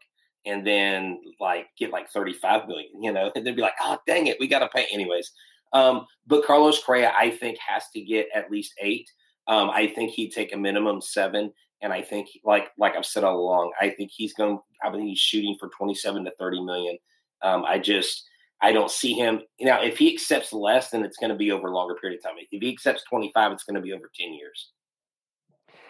and 0.46 0.66
then 0.66 1.20
like 1.40 1.66
get 1.78 1.90
like 1.90 2.10
35 2.10 2.68
million, 2.68 3.02
you 3.02 3.12
know, 3.12 3.30
and 3.36 3.46
then 3.46 3.54
be 3.54 3.62
like, 3.62 3.74
oh, 3.80 3.98
dang 4.06 4.26
it, 4.26 4.36
we 4.38 4.46
got 4.46 4.60
to 4.60 4.68
pay 4.68 4.86
anyways. 4.92 5.32
Um, 5.72 6.06
but 6.26 6.44
Carlos 6.44 6.82
Correa, 6.82 7.12
I 7.16 7.30
think, 7.30 7.58
has 7.66 7.84
to 7.94 8.00
get 8.00 8.28
at 8.34 8.50
least 8.50 8.74
eight. 8.80 9.10
Um, 9.48 9.70
I 9.70 9.88
think 9.88 10.12
he'd 10.12 10.30
take 10.30 10.54
a 10.54 10.58
minimum 10.58 11.00
seven. 11.00 11.52
And 11.82 11.92
I 11.92 12.00
think, 12.00 12.28
like 12.44 12.70
like 12.78 12.96
I've 12.96 13.04
said 13.04 13.24
all 13.24 13.38
along, 13.38 13.72
I 13.78 13.90
think 13.90 14.10
he's 14.14 14.32
going. 14.32 14.58
I 14.82 14.90
think 14.90 15.02
he's 15.02 15.18
shooting 15.18 15.56
for 15.60 15.68
27 15.76 16.24
to 16.24 16.30
30 16.38 16.64
million. 16.64 16.96
Um, 17.42 17.64
I 17.66 17.78
just 17.78 18.26
I 18.60 18.72
don't 18.72 18.90
see 18.90 19.12
him. 19.12 19.42
now. 19.60 19.82
if 19.82 19.98
he 19.98 20.12
accepts 20.12 20.52
less, 20.52 20.90
then 20.90 21.04
it's 21.04 21.16
going 21.18 21.30
to 21.30 21.36
be 21.36 21.50
over 21.52 21.68
a 21.68 21.74
longer 21.74 21.94
period 21.94 22.18
of 22.18 22.24
time. 22.24 22.34
If 22.50 22.62
he 22.62 22.70
accepts 22.72 23.02
25, 23.04 23.52
it's 23.52 23.64
going 23.64 23.74
to 23.74 23.80
be 23.80 23.92
over 23.92 24.10
10 24.18 24.32
years. 24.32 24.70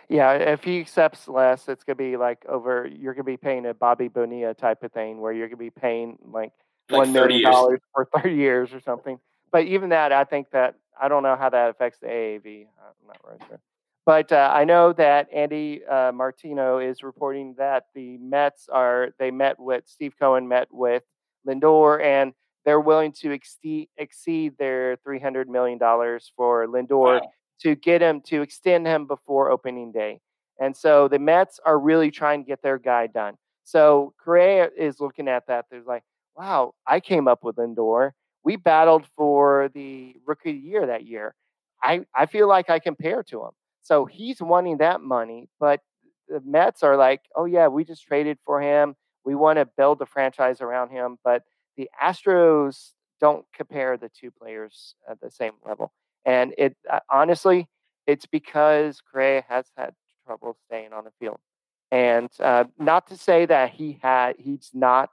Yeah, 0.08 0.32
if 0.32 0.62
he 0.64 0.80
accepts 0.80 1.28
less, 1.28 1.66
it's 1.68 1.82
gonna 1.82 1.96
be 1.96 2.16
like 2.18 2.44
over. 2.46 2.86
You're 2.86 3.14
gonna 3.14 3.24
be 3.24 3.38
paying 3.38 3.64
a 3.66 3.72
Bobby 3.72 4.08
Bonilla 4.08 4.52
type 4.52 4.82
of 4.82 4.92
thing, 4.92 5.18
where 5.20 5.32
you're 5.32 5.48
gonna 5.48 5.56
be 5.56 5.70
paying 5.70 6.18
like 6.22 6.52
Like 6.90 6.98
one 6.98 7.12
30 7.12 7.14
million 7.14 7.40
years. 7.40 7.54
dollars 7.54 7.80
for 7.94 8.04
thirty 8.14 8.34
years 8.34 8.74
or 8.74 8.80
something. 8.80 9.18
But 9.50 9.64
even 9.64 9.88
that, 9.90 10.12
I 10.12 10.24
think 10.24 10.50
that 10.50 10.74
I 11.00 11.08
don't 11.08 11.22
know 11.22 11.36
how 11.36 11.48
that 11.48 11.70
affects 11.70 12.00
the 12.00 12.08
AAV. 12.08 12.66
I'm 12.78 13.06
not 13.06 13.18
really 13.26 13.38
sure. 13.48 13.60
But 14.04 14.30
uh, 14.30 14.52
I 14.54 14.64
know 14.64 14.92
that 14.92 15.28
Andy 15.32 15.82
uh, 15.86 16.12
Martino 16.12 16.78
is 16.78 17.02
reporting 17.02 17.54
that 17.56 17.86
the 17.94 18.18
Mets 18.18 18.68
are 18.70 19.14
they 19.18 19.30
met 19.30 19.58
with 19.58 19.84
Steve 19.86 20.14
Cohen 20.20 20.46
met 20.46 20.68
with 20.70 21.02
Lindor 21.48 22.02
and 22.02 22.34
they're 22.64 22.80
willing 22.80 23.12
to 23.12 23.30
exceed 23.32 23.88
exceed 23.96 24.56
their 24.58 24.96
three 25.04 25.20
hundred 25.20 25.48
million 25.48 25.78
dollars 25.78 26.32
for 26.36 26.66
Lindor 26.66 27.20
Wow. 27.20 27.30
to 27.60 27.74
get 27.74 28.02
him 28.02 28.20
to 28.22 28.42
extend 28.42 28.86
him 28.86 29.06
before 29.06 29.50
opening 29.50 29.92
day. 29.92 30.20
And 30.60 30.76
so 30.76 31.08
the 31.08 31.18
Mets 31.18 31.60
are 31.64 31.78
really 31.78 32.10
trying 32.10 32.44
to 32.44 32.48
get 32.48 32.62
their 32.62 32.78
guy 32.78 33.06
done. 33.08 33.34
So 33.64 34.14
Correa 34.22 34.70
is 34.76 35.00
looking 35.00 35.28
at 35.28 35.46
that. 35.48 35.66
They're 35.70 35.82
like, 35.86 36.04
wow, 36.36 36.74
I 36.86 37.00
came 37.00 37.26
up 37.28 37.42
with 37.44 37.56
Lindor. 37.56 38.12
We 38.44 38.56
battled 38.56 39.06
for 39.16 39.70
the 39.74 40.14
rookie 40.26 40.50
of 40.50 40.56
the 40.56 40.60
year 40.60 40.86
that 40.86 41.06
year. 41.06 41.34
I, 41.82 42.04
I 42.14 42.26
feel 42.26 42.46
like 42.48 42.70
I 42.70 42.78
compare 42.78 43.22
to 43.24 43.42
him. 43.44 43.50
So 43.82 44.04
he's 44.04 44.40
wanting 44.40 44.78
that 44.78 45.00
money, 45.00 45.48
but 45.60 45.80
the 46.28 46.40
Mets 46.40 46.82
are 46.82 46.96
like, 46.96 47.20
oh 47.36 47.44
yeah, 47.46 47.68
we 47.68 47.84
just 47.84 48.06
traded 48.06 48.38
for 48.46 48.60
him. 48.60 48.94
We 49.24 49.34
want 49.34 49.58
to 49.58 49.66
build 49.76 49.98
the 49.98 50.06
franchise 50.06 50.60
around 50.60 50.90
him. 50.90 51.18
But 51.24 51.42
the 51.76 51.88
Astros 52.02 52.92
don't 53.20 53.44
compare 53.54 53.96
the 53.96 54.08
two 54.08 54.30
players 54.30 54.94
at 55.08 55.20
the 55.20 55.30
same 55.30 55.52
level. 55.66 55.92
And 56.24 56.54
it 56.58 56.76
uh, 56.90 57.00
honestly, 57.10 57.68
it's 58.06 58.26
because 58.26 59.00
Gray 59.00 59.44
has 59.48 59.66
had 59.76 59.94
trouble 60.26 60.56
staying 60.66 60.92
on 60.92 61.04
the 61.04 61.12
field. 61.20 61.38
And 61.90 62.28
uh, 62.40 62.64
not 62.78 63.06
to 63.08 63.16
say 63.16 63.46
that 63.46 63.70
he 63.70 63.98
had 64.02 64.36
he's 64.38 64.70
not 64.74 65.10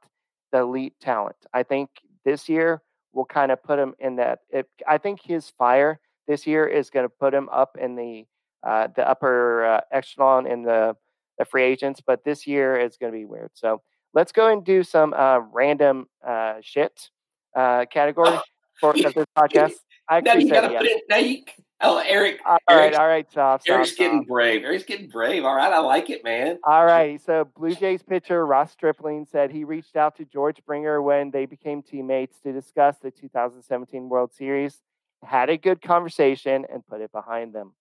the 0.52 0.60
elite 0.60 0.96
talent. 1.00 1.36
I 1.54 1.64
think 1.64 1.90
this 2.26 2.50
year 2.50 2.82
will 3.14 3.26
kind 3.26 3.52
of 3.52 3.64
put 3.64 3.80
him 3.80 3.94
in 4.00 4.16
that. 4.18 4.40
I 4.88 4.98
think 4.98 5.22
his 5.22 5.50
fire 5.58 6.00
this 6.28 6.48
year 6.48 6.66
is 6.66 6.90
going 6.90 7.06
to 7.06 7.10
put 7.10 7.34
him 7.34 7.50
up 7.50 7.78
in 7.80 7.96
the 7.96 8.26
uh, 8.64 8.88
the 8.96 9.08
upper 9.08 9.66
uh, 9.66 9.82
echelon 9.92 10.48
in 10.48 10.64
the 10.64 10.96
the 11.38 11.46
free 11.46 11.64
agents. 11.64 12.02
But 12.06 12.24
this 12.24 12.48
year 12.48 12.78
is 12.78 12.98
going 12.98 13.12
to 13.12 13.18
be 13.18 13.26
weird. 13.26 13.52
So 13.54 13.82
let's 14.14 14.32
go 14.32 14.52
and 14.52 14.64
do 14.64 14.84
some 14.84 15.14
uh, 15.14 15.40
random 15.40 16.08
uh, 16.26 16.56
shit 16.62 17.10
uh, 17.56 17.86
category 17.86 18.38
for 18.80 18.94
this 18.94 19.14
podcast. 19.38 19.74
I 20.10 20.20
now 20.22 20.34
you 20.34 20.50
got 20.50 20.62
to 20.62 20.70
put 20.70 20.86
it. 20.86 21.04
Now 21.10 21.18
you, 21.18 21.44
oh, 21.80 22.04
Eric. 22.06 22.40
All 22.46 22.58
right, 22.70 22.94
all 22.94 23.08
right, 23.08 23.30
stop 23.32 23.62
Eric's 23.68 23.96
getting 23.96 24.24
brave. 24.24 24.64
Eric's 24.64 24.84
getting 24.84 25.08
brave. 25.08 25.46
All 25.46 25.56
right, 25.56 25.72
I 25.72 25.80
like 25.80 26.10
it, 26.10 26.24
man. 26.24 26.60
All 26.66 26.86
right. 26.86 27.22
So 27.24 27.48
Blue 27.56 27.74
Jays 27.76 28.04
pitcher 28.04 28.46
Ross 28.46 28.72
Stripling 28.72 29.26
said 29.32 29.52
he 29.52 29.64
reached 29.64 29.96
out 29.96 30.18
to 30.18 30.26
George 30.26 30.58
Springer 30.58 31.02
when 31.02 31.32
they 31.32 31.46
became 31.46 31.82
teammates 31.82 32.40
to 32.42 32.52
discuss 32.52 32.98
the 32.98 33.12
2017 33.12 34.10
World 34.10 34.34
Series, 34.34 34.82
had 35.24 35.50
a 35.50 35.58
good 35.58 35.82
conversation, 35.82 36.66
and 36.72 36.86
put 36.86 37.00
it 37.00 37.12
behind 37.12 37.54
them. 37.54 37.74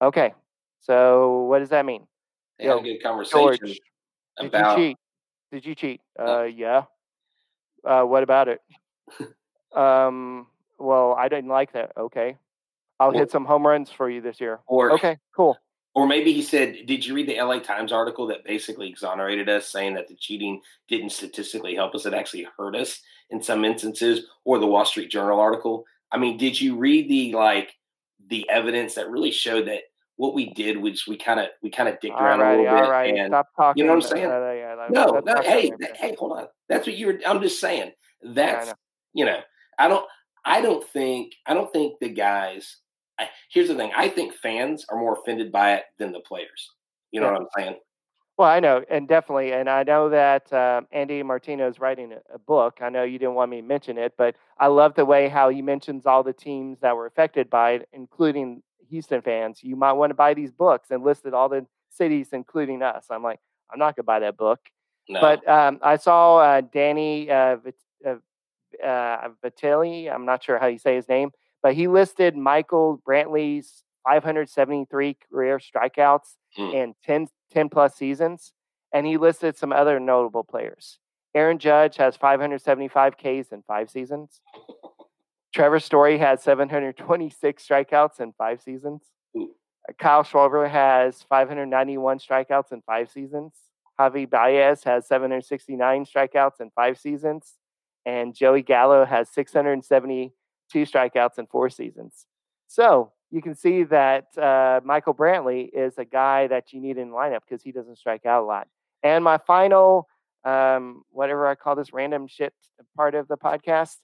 Okay. 0.00 0.32
So 0.80 1.42
what 1.42 1.58
does 1.58 1.70
that 1.70 1.84
mean? 1.84 2.06
They 2.58 2.66
Yo, 2.66 2.76
had 2.76 2.86
a 2.86 2.88
good 2.92 3.02
conversation 3.02 3.58
George, 3.66 3.80
about. 4.38 4.78
Did 5.52 5.66
you 5.66 5.74
cheat? 5.74 6.00
Did? 6.18 6.28
Uh, 6.28 6.42
yeah. 6.44 6.84
Uh, 7.84 8.02
what 8.02 8.22
about 8.22 8.48
it? 8.48 8.60
um, 9.76 10.46
well, 10.78 11.14
I 11.18 11.28
didn't 11.28 11.50
like 11.50 11.72
that. 11.72 11.92
Okay. 11.96 12.36
I'll 13.00 13.12
hit 13.12 13.30
some 13.30 13.46
home 13.46 13.66
runs 13.66 13.90
for 13.90 14.10
you 14.10 14.20
this 14.20 14.40
year. 14.40 14.60
Or 14.66 14.92
okay, 14.92 15.16
cool. 15.34 15.56
Or 15.94 16.06
maybe 16.06 16.32
he 16.32 16.42
said, 16.42 16.86
"Did 16.86 17.04
you 17.04 17.14
read 17.14 17.28
the 17.28 17.40
LA 17.40 17.58
Times 17.58 17.92
article 17.92 18.26
that 18.26 18.44
basically 18.44 18.88
exonerated 18.88 19.48
us, 19.48 19.66
saying 19.66 19.94
that 19.94 20.06
the 20.06 20.14
cheating 20.14 20.60
didn't 20.86 21.10
statistically 21.10 21.74
help 21.74 21.94
us; 21.94 22.04
it 22.04 22.12
actually 22.12 22.46
hurt 22.58 22.76
us 22.76 23.00
in 23.30 23.42
some 23.42 23.64
instances?" 23.64 24.26
Or 24.44 24.58
the 24.58 24.66
Wall 24.66 24.84
Street 24.84 25.10
Journal 25.10 25.40
article. 25.40 25.86
I 26.12 26.18
mean, 26.18 26.36
did 26.36 26.60
you 26.60 26.76
read 26.76 27.08
the 27.08 27.32
like 27.32 27.72
the 28.28 28.48
evidence 28.50 28.94
that 28.94 29.10
really 29.10 29.30
showed 29.30 29.66
that 29.66 29.84
what 30.20 30.34
we 30.34 30.50
did 30.50 30.76
was 30.76 31.06
we 31.06 31.16
kind 31.16 31.40
of 31.40 31.46
we 31.62 31.70
kind 31.70 31.88
of 31.88 31.98
dicked 31.98 32.20
around 32.20 32.42
a 32.42 32.50
little 32.50 32.64
bit. 32.64 32.90
Right, 32.90 33.16
and, 33.16 33.30
stop 33.30 33.48
talking. 33.56 33.80
You 33.80 33.86
know 33.86 33.96
what 33.96 34.04
I'm 34.04 34.10
saying? 34.10 34.26
Uh, 34.26 34.52
yeah, 34.52 34.86
no, 34.90 35.22
no. 35.24 35.40
Hey, 35.40 35.72
that, 35.78 35.96
hey, 35.96 36.14
hold 36.18 36.36
on. 36.36 36.46
That's 36.68 36.86
what 36.86 36.98
you're. 36.98 37.18
I'm 37.26 37.40
just 37.40 37.58
saying. 37.58 37.92
That's 38.22 38.66
yeah, 38.66 38.72
know. 38.72 38.78
you 39.14 39.24
know. 39.24 39.40
I 39.78 39.88
don't. 39.88 40.04
I 40.44 40.60
don't 40.60 40.86
think. 40.86 41.32
I 41.46 41.54
don't 41.54 41.72
think 41.72 42.00
the 42.00 42.10
guys. 42.10 42.76
I, 43.18 43.30
here's 43.50 43.68
the 43.68 43.74
thing. 43.76 43.92
I 43.96 44.10
think 44.10 44.34
fans 44.34 44.84
are 44.90 44.98
more 44.98 45.18
offended 45.18 45.50
by 45.50 45.76
it 45.76 45.84
than 45.98 46.12
the 46.12 46.20
players. 46.20 46.70
You 47.12 47.22
know 47.22 47.28
yeah. 47.28 47.32
what 47.32 47.40
I'm 47.40 47.48
saying? 47.56 47.76
Well, 48.36 48.48
I 48.48 48.60
know, 48.60 48.84
and 48.90 49.08
definitely, 49.08 49.52
and 49.52 49.70
I 49.70 49.84
know 49.84 50.10
that 50.10 50.52
um, 50.52 50.86
Andy 50.92 51.22
Martino 51.22 51.66
is 51.66 51.78
writing 51.78 52.12
a, 52.12 52.34
a, 52.34 52.38
book. 52.38 52.78
I 52.82 52.90
know 52.90 53.04
you 53.04 53.18
didn't 53.18 53.34
want 53.34 53.50
me 53.50 53.62
to 53.62 53.66
mention 53.66 53.96
it, 53.96 54.14
but 54.18 54.34
I 54.58 54.66
love 54.66 54.94
the 54.94 55.04
way 55.04 55.28
how 55.28 55.48
he 55.48 55.60
mentions 55.60 56.04
all 56.04 56.22
the 56.22 56.32
teams 56.32 56.80
that 56.80 56.94
were 56.94 57.06
affected 57.06 57.48
by 57.48 57.72
it, 57.72 57.88
including 57.92 58.62
Houston 58.90 59.22
fans. 59.22 59.62
You 59.62 59.76
might 59.76 59.92
want 59.92 60.10
to 60.10 60.14
buy 60.14 60.34
these 60.34 60.50
books 60.50 60.90
and 60.90 61.02
listed 61.02 61.34
all 61.34 61.48
the 61.48 61.66
cities, 61.90 62.28
including 62.32 62.82
us. 62.82 63.06
I'm 63.10 63.22
like, 63.22 63.40
I'm 63.72 63.78
not 63.78 63.96
going 63.96 64.04
to 64.04 64.04
buy 64.04 64.20
that 64.20 64.36
book. 64.36 64.60
No. 65.08 65.20
But 65.20 65.48
um, 65.48 65.78
I 65.82 65.96
saw 65.96 66.38
uh, 66.38 66.60
Danny 66.60 67.30
uh, 67.30 67.56
uh, 68.06 68.14
uh, 68.84 69.28
Vitelli. 69.44 70.12
I'm 70.12 70.24
not 70.24 70.44
sure 70.44 70.58
how 70.58 70.66
you 70.66 70.78
say 70.78 70.96
his 70.96 71.08
name, 71.08 71.30
but 71.62 71.74
he 71.74 71.88
listed 71.88 72.36
Michael 72.36 73.00
Brantley's 73.06 73.82
573 74.06 75.16
career 75.30 75.58
strikeouts 75.58 76.36
hmm. 76.56 76.70
in 76.70 76.94
10, 77.04 77.28
10 77.52 77.68
plus 77.68 77.94
seasons, 77.96 78.52
and 78.92 79.06
he 79.06 79.16
listed 79.16 79.56
some 79.56 79.72
other 79.72 80.00
notable 80.00 80.44
players. 80.44 80.98
Aaron 81.34 81.58
Judge 81.58 81.96
has 81.96 82.16
575 82.16 83.16
Ks 83.16 83.52
in 83.52 83.62
five 83.66 83.90
seasons. 83.90 84.40
Trevor 85.54 85.80
Story 85.80 86.18
has 86.18 86.42
726 86.42 87.66
strikeouts 87.66 88.20
in 88.20 88.32
five 88.32 88.62
seasons. 88.62 89.02
Ooh. 89.36 89.50
Kyle 89.98 90.22
Schwarber 90.22 90.70
has 90.70 91.22
591 91.22 92.18
strikeouts 92.18 92.72
in 92.72 92.82
five 92.82 93.10
seasons. 93.10 93.54
Javi 93.98 94.28
Baez 94.28 94.84
has 94.84 95.06
769 95.06 96.06
strikeouts 96.06 96.60
in 96.60 96.70
five 96.70 96.98
seasons 96.98 97.54
and 98.06 98.34
Joey 98.34 98.62
Gallo 98.62 99.04
has 99.04 99.28
672 99.30 100.32
strikeouts 100.74 101.38
in 101.38 101.46
four 101.46 101.68
seasons. 101.68 102.26
So 102.66 103.12
you 103.30 103.42
can 103.42 103.54
see 103.54 103.84
that 103.84 104.26
uh, 104.38 104.80
Michael 104.84 105.14
Brantley 105.14 105.68
is 105.72 105.98
a 105.98 106.04
guy 106.04 106.46
that 106.46 106.72
you 106.72 106.80
need 106.80 106.98
in 106.98 107.10
lineup 107.10 107.40
because 107.48 107.62
he 107.62 107.72
doesn't 107.72 107.98
strike 107.98 108.24
out 108.24 108.42
a 108.42 108.46
lot. 108.46 108.68
And 109.02 109.22
my 109.22 109.38
final, 109.38 110.08
um, 110.44 111.02
whatever 111.10 111.46
I 111.46 111.54
call 111.54 111.76
this 111.76 111.92
random 111.92 112.26
shit 112.26 112.54
part 112.96 113.14
of 113.14 113.28
the 113.28 113.36
podcast, 113.36 113.96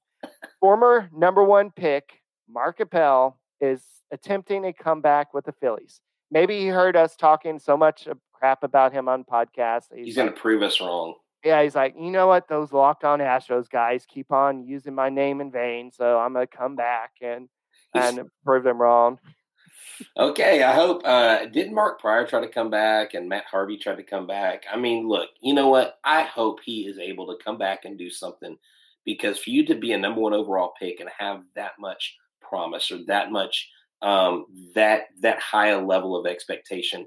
former 0.61 1.09
number 1.13 1.45
one 1.45 1.71
pick 1.71 2.23
Mark 2.49 2.81
Appel 2.81 3.39
is 3.61 3.83
attempting 4.13 4.65
a 4.65 4.73
comeback 4.73 5.35
with 5.35 5.45
the 5.45 5.53
Phillies. 5.53 6.01
Maybe 6.31 6.59
he 6.59 6.67
heard 6.67 6.97
us 6.97 7.17
talking 7.17 7.59
so 7.59 7.77
much 7.77 8.09
crap 8.33 8.63
about 8.63 8.93
him 8.93 9.09
on 9.09 9.25
podcasts. 9.25 9.87
He's, 9.95 10.07
he's 10.07 10.17
going 10.17 10.29
to 10.29 10.35
prove 10.35 10.63
us 10.63 10.81
wrong 10.81 11.15
yeah, 11.47 11.63
he's 11.63 11.77
like, 11.77 11.95
you 11.97 12.11
know 12.11 12.27
what? 12.27 12.49
Those 12.49 12.73
locked 12.73 13.05
on 13.05 13.21
Astros 13.21 13.71
guys 13.71 14.05
keep 14.05 14.33
on 14.33 14.67
using 14.67 14.95
my 14.95 15.09
name 15.09 15.41
in 15.41 15.53
vain, 15.53 15.93
so 15.93 16.19
I'm 16.19 16.33
gonna 16.33 16.49
come 16.49 16.75
back 16.75 17.13
and 17.23 17.49
and 17.95 18.29
prove 18.45 18.65
them 18.65 18.81
wrong. 18.81 19.21
Okay, 20.19 20.65
I 20.65 20.75
hope. 20.75 21.03
Uh, 21.05 21.47
didn't 21.47 21.73
Mark 21.75 22.01
Prior 22.01 22.27
try 22.27 22.41
to 22.41 22.49
come 22.49 22.69
back 22.69 23.15
and 23.15 23.29
Matt 23.29 23.45
Harvey 23.45 23.79
tried 23.79 23.97
to 23.97 24.03
come 24.03 24.27
back? 24.27 24.65
I 24.71 24.77
mean, 24.77 25.09
look, 25.09 25.31
you 25.41 25.55
know 25.55 25.69
what? 25.69 25.99
I 26.05 26.23
hope 26.23 26.59
he 26.65 26.81
is 26.87 26.99
able 26.99 27.29
to 27.29 27.43
come 27.43 27.57
back 27.57 27.85
and 27.85 27.97
do 27.97 28.11
something 28.11 28.59
because 29.07 29.39
for 29.39 29.51
you 29.51 29.65
to 29.65 29.75
be 29.75 29.93
a 29.93 29.99
number 29.99 30.21
one 30.21 30.35
overall 30.35 30.75
pick 30.79 31.01
and 31.01 31.09
have 31.19 31.43
that 31.55 31.73
much 31.81 32.15
promise 32.43 32.91
or 32.91 32.99
that 33.07 33.33
much 33.33 33.71
um, 34.03 34.45
that 34.75 35.05
that 35.23 35.41
high 35.41 35.69
a 35.69 35.81
level 35.81 36.15
of 36.15 36.27
expectation 36.27 37.07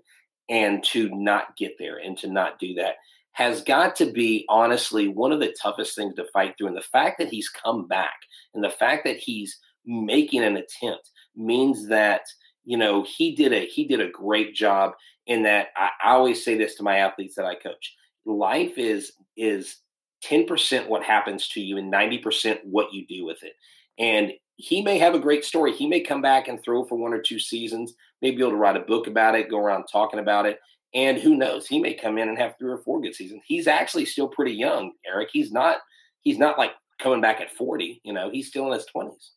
and 0.49 0.83
to 0.83 1.09
not 1.09 1.55
get 1.55 1.73
there 1.77 1.97
and 1.97 2.17
to 2.17 2.27
not 2.27 2.57
do 2.57 2.73
that 2.73 2.95
has 3.33 3.61
got 3.61 3.95
to 3.95 4.11
be 4.11 4.45
honestly 4.49 5.07
one 5.07 5.31
of 5.31 5.39
the 5.39 5.55
toughest 5.61 5.95
things 5.95 6.15
to 6.15 6.25
fight 6.33 6.55
through. 6.57 6.67
And 6.67 6.75
the 6.75 6.81
fact 6.81 7.19
that 7.19 7.29
he's 7.29 7.47
come 7.47 7.87
back 7.87 8.15
and 8.53 8.63
the 8.63 8.69
fact 8.69 9.05
that 9.05 9.17
he's 9.17 9.57
making 9.85 10.43
an 10.43 10.57
attempt 10.57 11.11
means 11.35 11.87
that 11.87 12.21
you 12.65 12.77
know 12.77 13.05
he 13.07 13.35
did 13.35 13.53
a 13.53 13.65
he 13.65 13.85
did 13.85 14.01
a 14.01 14.09
great 14.09 14.55
job 14.55 14.91
in 15.27 15.43
that 15.43 15.67
I, 15.77 15.89
I 16.03 16.11
always 16.11 16.43
say 16.43 16.57
this 16.57 16.75
to 16.75 16.83
my 16.83 16.97
athletes 16.97 17.35
that 17.35 17.45
I 17.45 17.55
coach 17.55 17.95
life 18.25 18.77
is 18.77 19.13
is 19.37 19.77
10% 20.25 20.87
what 20.87 21.03
happens 21.03 21.47
to 21.49 21.61
you 21.61 21.77
and 21.77 21.91
90% 21.91 22.59
what 22.63 22.93
you 22.93 23.05
do 23.07 23.25
with 23.25 23.41
it 23.43 23.53
and 23.97 24.33
he 24.55 24.81
may 24.81 24.97
have 24.97 25.15
a 25.15 25.19
great 25.19 25.45
story 25.45 25.71
he 25.71 25.87
may 25.87 26.01
come 26.01 26.21
back 26.21 26.47
and 26.47 26.61
throw 26.61 26.85
for 26.85 26.97
one 26.97 27.13
or 27.13 27.21
two 27.21 27.39
seasons 27.39 27.93
maybe 28.21 28.37
be 28.37 28.41
able 28.41 28.51
to 28.51 28.57
write 28.57 28.75
a 28.75 28.81
book 28.81 29.07
about 29.07 29.35
it 29.35 29.49
go 29.49 29.57
around 29.57 29.85
talking 29.91 30.19
about 30.19 30.45
it 30.45 30.59
and 30.93 31.19
who 31.19 31.35
knows, 31.35 31.67
he 31.67 31.79
may 31.79 31.93
come 31.93 32.17
in 32.17 32.29
and 32.29 32.37
have 32.37 32.55
three 32.57 32.71
or 32.71 32.79
four 32.79 32.99
good 33.01 33.13
seasons. 33.13 33.43
He's 33.45 33.67
actually 33.67 34.05
still 34.05 34.27
pretty 34.27 34.53
young, 34.53 34.93
Eric. 35.05 35.29
He's 35.31 35.51
not 35.51 35.77
he's 36.21 36.37
not 36.37 36.57
like 36.57 36.71
coming 36.99 37.21
back 37.21 37.39
at 37.39 37.51
40, 37.51 38.01
you 38.03 38.11
know, 38.11 38.29
he's 38.29 38.47
still 38.47 38.67
in 38.67 38.73
his 38.73 38.85
20s. 38.93 39.29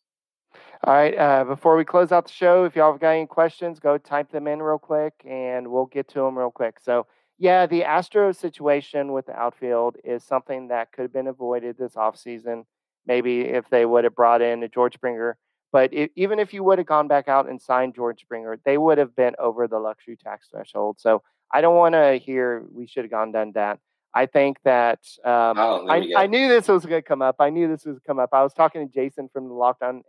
All 0.83 0.93
right. 0.93 1.17
Uh, 1.17 1.45
before 1.45 1.77
we 1.77 1.85
close 1.85 2.11
out 2.11 2.25
the 2.25 2.33
show, 2.33 2.65
if 2.65 2.75
y'all 2.75 2.91
have 2.91 2.99
got 2.99 3.11
any 3.11 3.25
questions, 3.25 3.79
go 3.79 3.97
type 3.97 4.29
them 4.31 4.47
in 4.47 4.61
real 4.61 4.77
quick 4.77 5.13
and 5.25 5.69
we'll 5.69 5.85
get 5.85 6.09
to 6.09 6.19
them 6.19 6.37
real 6.37 6.51
quick. 6.51 6.77
So, 6.81 7.07
yeah, 7.37 7.65
the 7.65 7.81
Astros 7.81 8.35
situation 8.35 9.11
with 9.11 9.25
the 9.25 9.33
outfield 9.33 9.97
is 10.03 10.23
something 10.23 10.67
that 10.67 10.91
could 10.91 11.03
have 11.03 11.13
been 11.13 11.27
avoided 11.27 11.77
this 11.77 11.95
offseason. 11.95 12.65
Maybe 13.05 13.41
if 13.41 13.69
they 13.69 13.85
would 13.85 14.03
have 14.03 14.15
brought 14.15 14.41
in 14.41 14.63
a 14.63 14.67
George 14.67 14.93
Springer. 14.93 15.37
But 15.71 15.91
it, 15.91 16.11
even 16.15 16.37
if 16.39 16.53
you 16.53 16.63
would 16.63 16.77
have 16.77 16.87
gone 16.87 17.07
back 17.07 17.27
out 17.27 17.49
and 17.49 17.59
signed 17.59 17.95
George 17.95 18.21
Springer, 18.21 18.59
they 18.63 18.77
would 18.77 18.99
have 18.99 19.15
been 19.15 19.33
over 19.39 19.67
the 19.67 19.79
luxury 19.79 20.15
tax 20.15 20.47
threshold. 20.49 20.97
So 20.99 21.23
I 21.51 21.61
don't 21.61 21.75
want 21.75 21.93
to 21.93 22.17
hear 22.17 22.63
we 22.71 22.85
should 22.85 23.03
have 23.03 23.11
gone 23.11 23.31
done 23.31 23.53
that. 23.53 23.79
I 24.13 24.27
think 24.27 24.57
that 24.63 24.99
um, 25.25 25.57
oh, 25.57 25.87
I, 25.89 26.13
I, 26.15 26.27
knew 26.27 26.47
this 26.47 26.67
was 26.67 26.85
going 26.85 27.01
to 27.01 27.07
come 27.07 27.23
up. 27.23 27.37
I 27.39 27.49
knew 27.49 27.67
this 27.67 27.83
was 27.83 27.97
come 28.05 28.19
up. 28.19 28.29
I 28.31 28.43
was 28.43 28.53
talking 28.53 28.87
to 28.87 28.93
Jason 28.93 29.27
from 29.33 29.47
the 29.47 29.53
Locked 29.55 29.81
On 29.81 30.03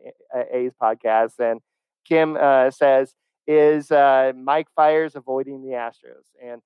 A's 0.52 0.72
podcast, 0.80 1.38
and 1.38 1.60
Kim 2.04 2.36
uh, 2.38 2.70
says, 2.70 3.14
"Is 3.46 3.90
uh, 3.90 4.32
Mike 4.36 4.66
Fiers 4.76 5.16
avoiding 5.16 5.62
the 5.62 5.70
Astros?" 5.70 6.26
And 6.42 6.60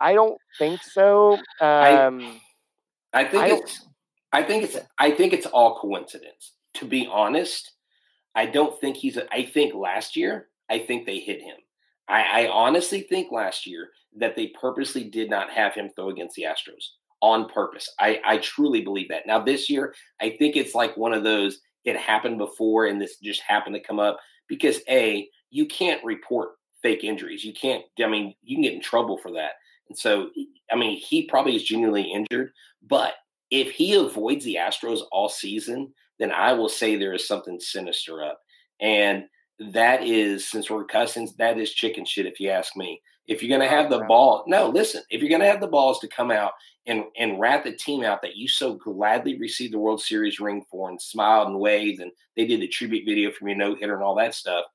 I 0.00 0.12
don't 0.12 0.38
think 0.58 0.82
so. 0.82 1.34
Um, 1.60 2.40
I, 3.12 3.20
I, 3.20 3.24
think 3.24 3.42
I 3.42 3.48
it's. 3.48 3.86
I 4.32 4.42
think 4.42 4.64
it's. 4.64 4.76
I 4.98 5.10
think 5.10 5.32
it's 5.32 5.46
all 5.46 5.78
coincidence. 5.78 6.52
To 6.74 6.84
be 6.84 7.08
honest, 7.10 7.72
I 8.34 8.46
don't 8.46 8.78
think 8.80 8.96
he's. 8.96 9.16
A, 9.16 9.32
I 9.32 9.44
think 9.44 9.74
last 9.74 10.16
year, 10.16 10.48
I 10.70 10.80
think 10.80 11.06
they 11.06 11.18
hit 11.20 11.40
him. 11.40 11.56
I, 12.08 12.44
I 12.44 12.48
honestly 12.48 13.00
think 13.00 13.32
last 13.32 13.66
year 13.66 13.88
that 14.16 14.36
they 14.36 14.48
purposely 14.60 15.04
did 15.04 15.30
not 15.30 15.50
have 15.50 15.74
him 15.74 15.90
throw 15.94 16.10
against 16.10 16.36
the 16.36 16.42
Astros. 16.44 16.90
on 17.20 17.48
purpose. 17.48 17.88
I, 17.98 18.20
I 18.24 18.38
truly 18.38 18.82
believe 18.82 19.08
that. 19.08 19.26
Now, 19.26 19.40
this 19.42 19.70
year, 19.70 19.94
I 20.20 20.36
think 20.38 20.56
it's 20.56 20.74
like 20.74 20.96
one 20.96 21.14
of 21.14 21.24
those, 21.24 21.60
it 21.84 21.96
happened 21.96 22.38
before 22.38 22.86
and 22.86 23.00
this 23.00 23.16
just 23.18 23.40
happened 23.40 23.74
to 23.74 23.80
come 23.80 23.98
up 23.98 24.18
because 24.46 24.80
A, 24.88 25.26
you 25.50 25.66
can't 25.66 26.04
report 26.04 26.50
fake 26.82 27.02
injuries. 27.02 27.44
You 27.44 27.54
can't, 27.54 27.82
I 27.98 28.06
mean, 28.06 28.34
you 28.42 28.56
can 28.56 28.62
get 28.62 28.74
in 28.74 28.82
trouble 28.82 29.16
for 29.16 29.32
that. 29.32 29.52
So, 29.94 30.30
I 30.70 30.76
mean, 30.76 30.96
he 30.96 31.26
probably 31.26 31.56
is 31.56 31.64
genuinely 31.64 32.10
injured, 32.12 32.52
but 32.86 33.14
if 33.50 33.70
he 33.70 33.94
avoids 33.94 34.44
the 34.44 34.56
Astros 34.56 35.00
all 35.12 35.28
season, 35.28 35.92
then 36.18 36.32
I 36.32 36.52
will 36.52 36.68
say 36.68 36.96
there 36.96 37.12
is 37.12 37.26
something 37.26 37.60
sinister 37.60 38.22
up. 38.22 38.40
And 38.80 39.24
that 39.58 40.02
is, 40.02 40.48
since 40.48 40.70
we're 40.70 40.84
cousins, 40.84 41.36
that 41.36 41.58
is 41.58 41.72
chicken 41.72 42.04
shit, 42.04 42.26
if 42.26 42.40
you 42.40 42.50
ask 42.50 42.76
me. 42.76 43.00
If 43.26 43.42
you're 43.42 43.56
going 43.56 43.66
to 43.66 43.74
oh, 43.74 43.80
have 43.80 43.90
the 43.90 44.04
ball, 44.04 44.44
no, 44.46 44.68
listen, 44.68 45.02
if 45.08 45.20
you're 45.20 45.30
going 45.30 45.40
to 45.40 45.46
have 45.46 45.60
the 45.60 45.66
balls 45.66 45.98
to 46.00 46.08
come 46.08 46.30
out 46.30 46.52
and, 46.86 47.04
and 47.16 47.40
rat 47.40 47.64
the 47.64 47.72
team 47.72 48.04
out 48.04 48.20
that 48.22 48.36
you 48.36 48.48
so 48.48 48.74
gladly 48.74 49.38
received 49.38 49.72
the 49.72 49.78
World 49.78 50.02
Series 50.02 50.40
ring 50.40 50.62
for 50.70 50.90
and 50.90 51.00
smiled 51.00 51.48
and 51.48 51.58
waved, 51.58 52.00
and 52.00 52.10
they 52.36 52.46
did 52.46 52.60
the 52.60 52.68
tribute 52.68 53.06
video 53.06 53.30
from 53.30 53.48
your 53.48 53.56
no 53.56 53.74
hitter 53.74 53.94
and 53.94 54.02
all 54.02 54.16
that 54.16 54.34
stuff, 54.34 54.66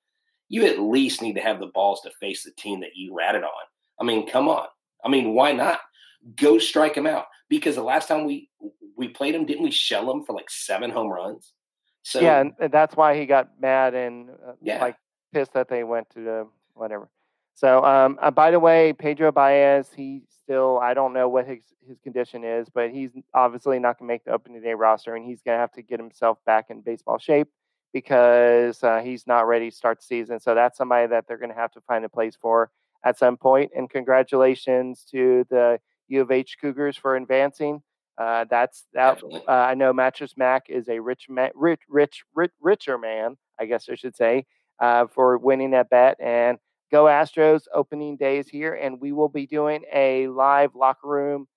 you 0.47 0.65
at 0.65 0.79
least 0.79 1.21
need 1.21 1.36
to 1.36 1.41
have 1.41 1.60
the 1.60 1.67
balls 1.67 2.01
to 2.01 2.12
face 2.19 2.43
the 2.43 2.51
team 2.51 2.79
that 2.79 2.95
you 2.95 3.15
ratted 3.15 3.43
on. 3.43 3.49
I 3.99 4.03
mean, 4.03 4.27
come 4.27 4.47
on. 4.47 4.65
I 5.03 5.09
mean, 5.09 5.33
why 5.33 5.53
not? 5.53 5.79
Go 6.35 6.59
strike 6.59 6.95
them 6.95 7.07
out. 7.07 7.25
Because 7.49 7.75
the 7.75 7.83
last 7.83 8.07
time 8.07 8.25
we 8.25 8.49
we 8.95 9.07
played 9.07 9.33
him, 9.33 9.45
didn't 9.45 9.63
we 9.63 9.71
shell 9.71 10.12
him 10.12 10.23
for 10.23 10.33
like 10.33 10.49
seven 10.49 10.91
home 10.91 11.07
runs? 11.07 11.53
So 12.03 12.19
yeah, 12.19 12.43
and 12.59 12.71
that's 12.71 12.95
why 12.95 13.17
he 13.17 13.25
got 13.25 13.59
mad 13.59 13.93
and 13.93 14.29
uh, 14.29 14.53
yeah. 14.62 14.81
like 14.81 14.95
pissed 15.33 15.53
that 15.53 15.69
they 15.69 15.83
went 15.83 16.09
to 16.12 16.19
the 16.21 16.47
whatever. 16.73 17.09
So, 17.59 17.83
um, 17.83 18.17
uh, 18.21 18.31
by 18.31 18.51
the 18.51 18.59
way, 18.59 18.93
Pedro 18.93 19.33
Baez, 19.33 19.91
he 19.93 20.21
still, 20.29 20.79
I 20.79 20.93
don't 20.93 21.12
know 21.12 21.27
what 21.27 21.45
his, 21.45 21.59
his 21.85 21.99
condition 21.99 22.45
is, 22.45 22.69
but 22.69 22.89
he's 22.89 23.12
obviously 23.33 23.79
not 23.79 23.99
going 23.99 24.07
to 24.07 24.13
make 24.13 24.23
the 24.23 24.31
opening 24.31 24.62
day 24.62 24.73
roster, 24.75 25.13
and 25.13 25.25
he's 25.25 25.41
going 25.41 25.57
to 25.57 25.59
have 25.59 25.73
to 25.73 25.81
get 25.81 25.99
himself 25.99 26.38
back 26.45 26.67
in 26.69 26.79
baseball 26.79 27.17
shape 27.17 27.49
because 27.91 28.81
uh, 28.81 29.01
he's 29.01 29.27
not 29.27 29.45
ready 29.45 29.69
to 29.69 29.75
start 29.75 29.99
the 29.99 30.05
season. 30.05 30.39
So, 30.39 30.55
that's 30.55 30.77
somebody 30.77 31.07
that 31.07 31.27
they're 31.27 31.38
going 31.38 31.49
to 31.49 31.55
have 31.55 31.73
to 31.73 31.81
find 31.81 32.05
a 32.05 32.09
place 32.09 32.38
for 32.41 32.71
at 33.03 33.17
some 33.17 33.38
point. 33.38 33.71
And 33.75 33.89
congratulations 33.89 35.05
to 35.12 35.45
the 35.49 35.79
U 36.09 36.21
of 36.21 36.31
H 36.31 36.57
Cougars 36.59 36.97
for 36.97 37.15
advancing. 37.15 37.81
Uh, 38.17 38.45
that's 38.49 38.85
that. 38.93 39.21
Uh, 39.23 39.51
I 39.51 39.75
know 39.75 39.93
Mattress 39.93 40.35
Mack 40.35 40.65
is 40.69 40.89
a 40.89 40.99
rich, 40.99 41.27
man, 41.29 41.51
rich, 41.55 41.79
rich, 41.88 42.23
rich, 42.35 42.51
richer 42.59 42.97
man, 42.97 43.38
I 43.59 43.65
guess 43.65 43.88
I 43.89 43.95
should 43.95 44.15
say, 44.15 44.45
uh, 44.79 45.07
for 45.07 45.38
winning 45.38 45.71
that 45.71 45.89
bet. 45.89 46.17
And 46.19 46.57
Go 46.91 47.03
Astros 47.05 47.63
opening 47.73 48.17
day 48.17 48.39
is 48.39 48.49
here, 48.49 48.73
and 48.73 48.99
we 48.99 49.12
will 49.12 49.29
be 49.29 49.45
doing 49.45 49.83
a 49.93 50.27
live 50.27 50.73
locker 50.73 51.07
room 51.07 51.47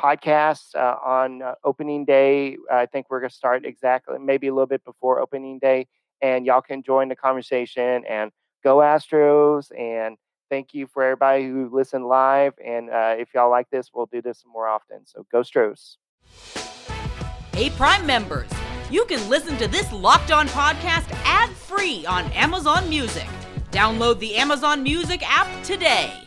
podcast 0.00 0.74
uh, 0.74 0.96
on 1.02 1.40
uh, 1.40 1.54
opening 1.64 2.04
day. 2.04 2.58
I 2.70 2.84
think 2.84 3.06
we're 3.08 3.20
going 3.20 3.30
to 3.30 3.36
start 3.36 3.64
exactly 3.64 4.18
maybe 4.18 4.48
a 4.48 4.52
little 4.52 4.66
bit 4.66 4.84
before 4.84 5.20
opening 5.20 5.58
day, 5.58 5.86
and 6.20 6.44
y'all 6.44 6.60
can 6.60 6.82
join 6.82 7.08
the 7.08 7.16
conversation 7.16 8.04
and 8.06 8.30
go 8.62 8.76
Astros. 8.76 9.68
And 9.78 10.18
thank 10.50 10.74
you 10.74 10.86
for 10.86 11.02
everybody 11.02 11.46
who 11.46 11.68
listened 11.72 12.06
live. 12.06 12.54
And 12.64 12.90
uh, 12.90 13.14
if 13.18 13.34
y'all 13.34 13.50
like 13.50 13.70
this, 13.70 13.90
we'll 13.94 14.06
do 14.06 14.22
this 14.22 14.44
more 14.50 14.68
often. 14.68 15.06
So 15.06 15.26
go 15.30 15.42
Stros. 15.42 15.98
Hey, 17.52 17.70
Prime 17.70 18.04
members, 18.06 18.50
you 18.90 19.04
can 19.06 19.28
listen 19.30 19.56
to 19.58 19.68
this 19.68 19.90
locked 19.92 20.30
on 20.30 20.48
podcast 20.48 21.10
ad 21.24 21.50
free 21.50 22.04
on 22.06 22.24
Amazon 22.32 22.88
Music. 22.88 23.26
Download 23.70 24.18
the 24.18 24.36
Amazon 24.36 24.82
Music 24.82 25.22
app 25.24 25.48
today. 25.64 26.25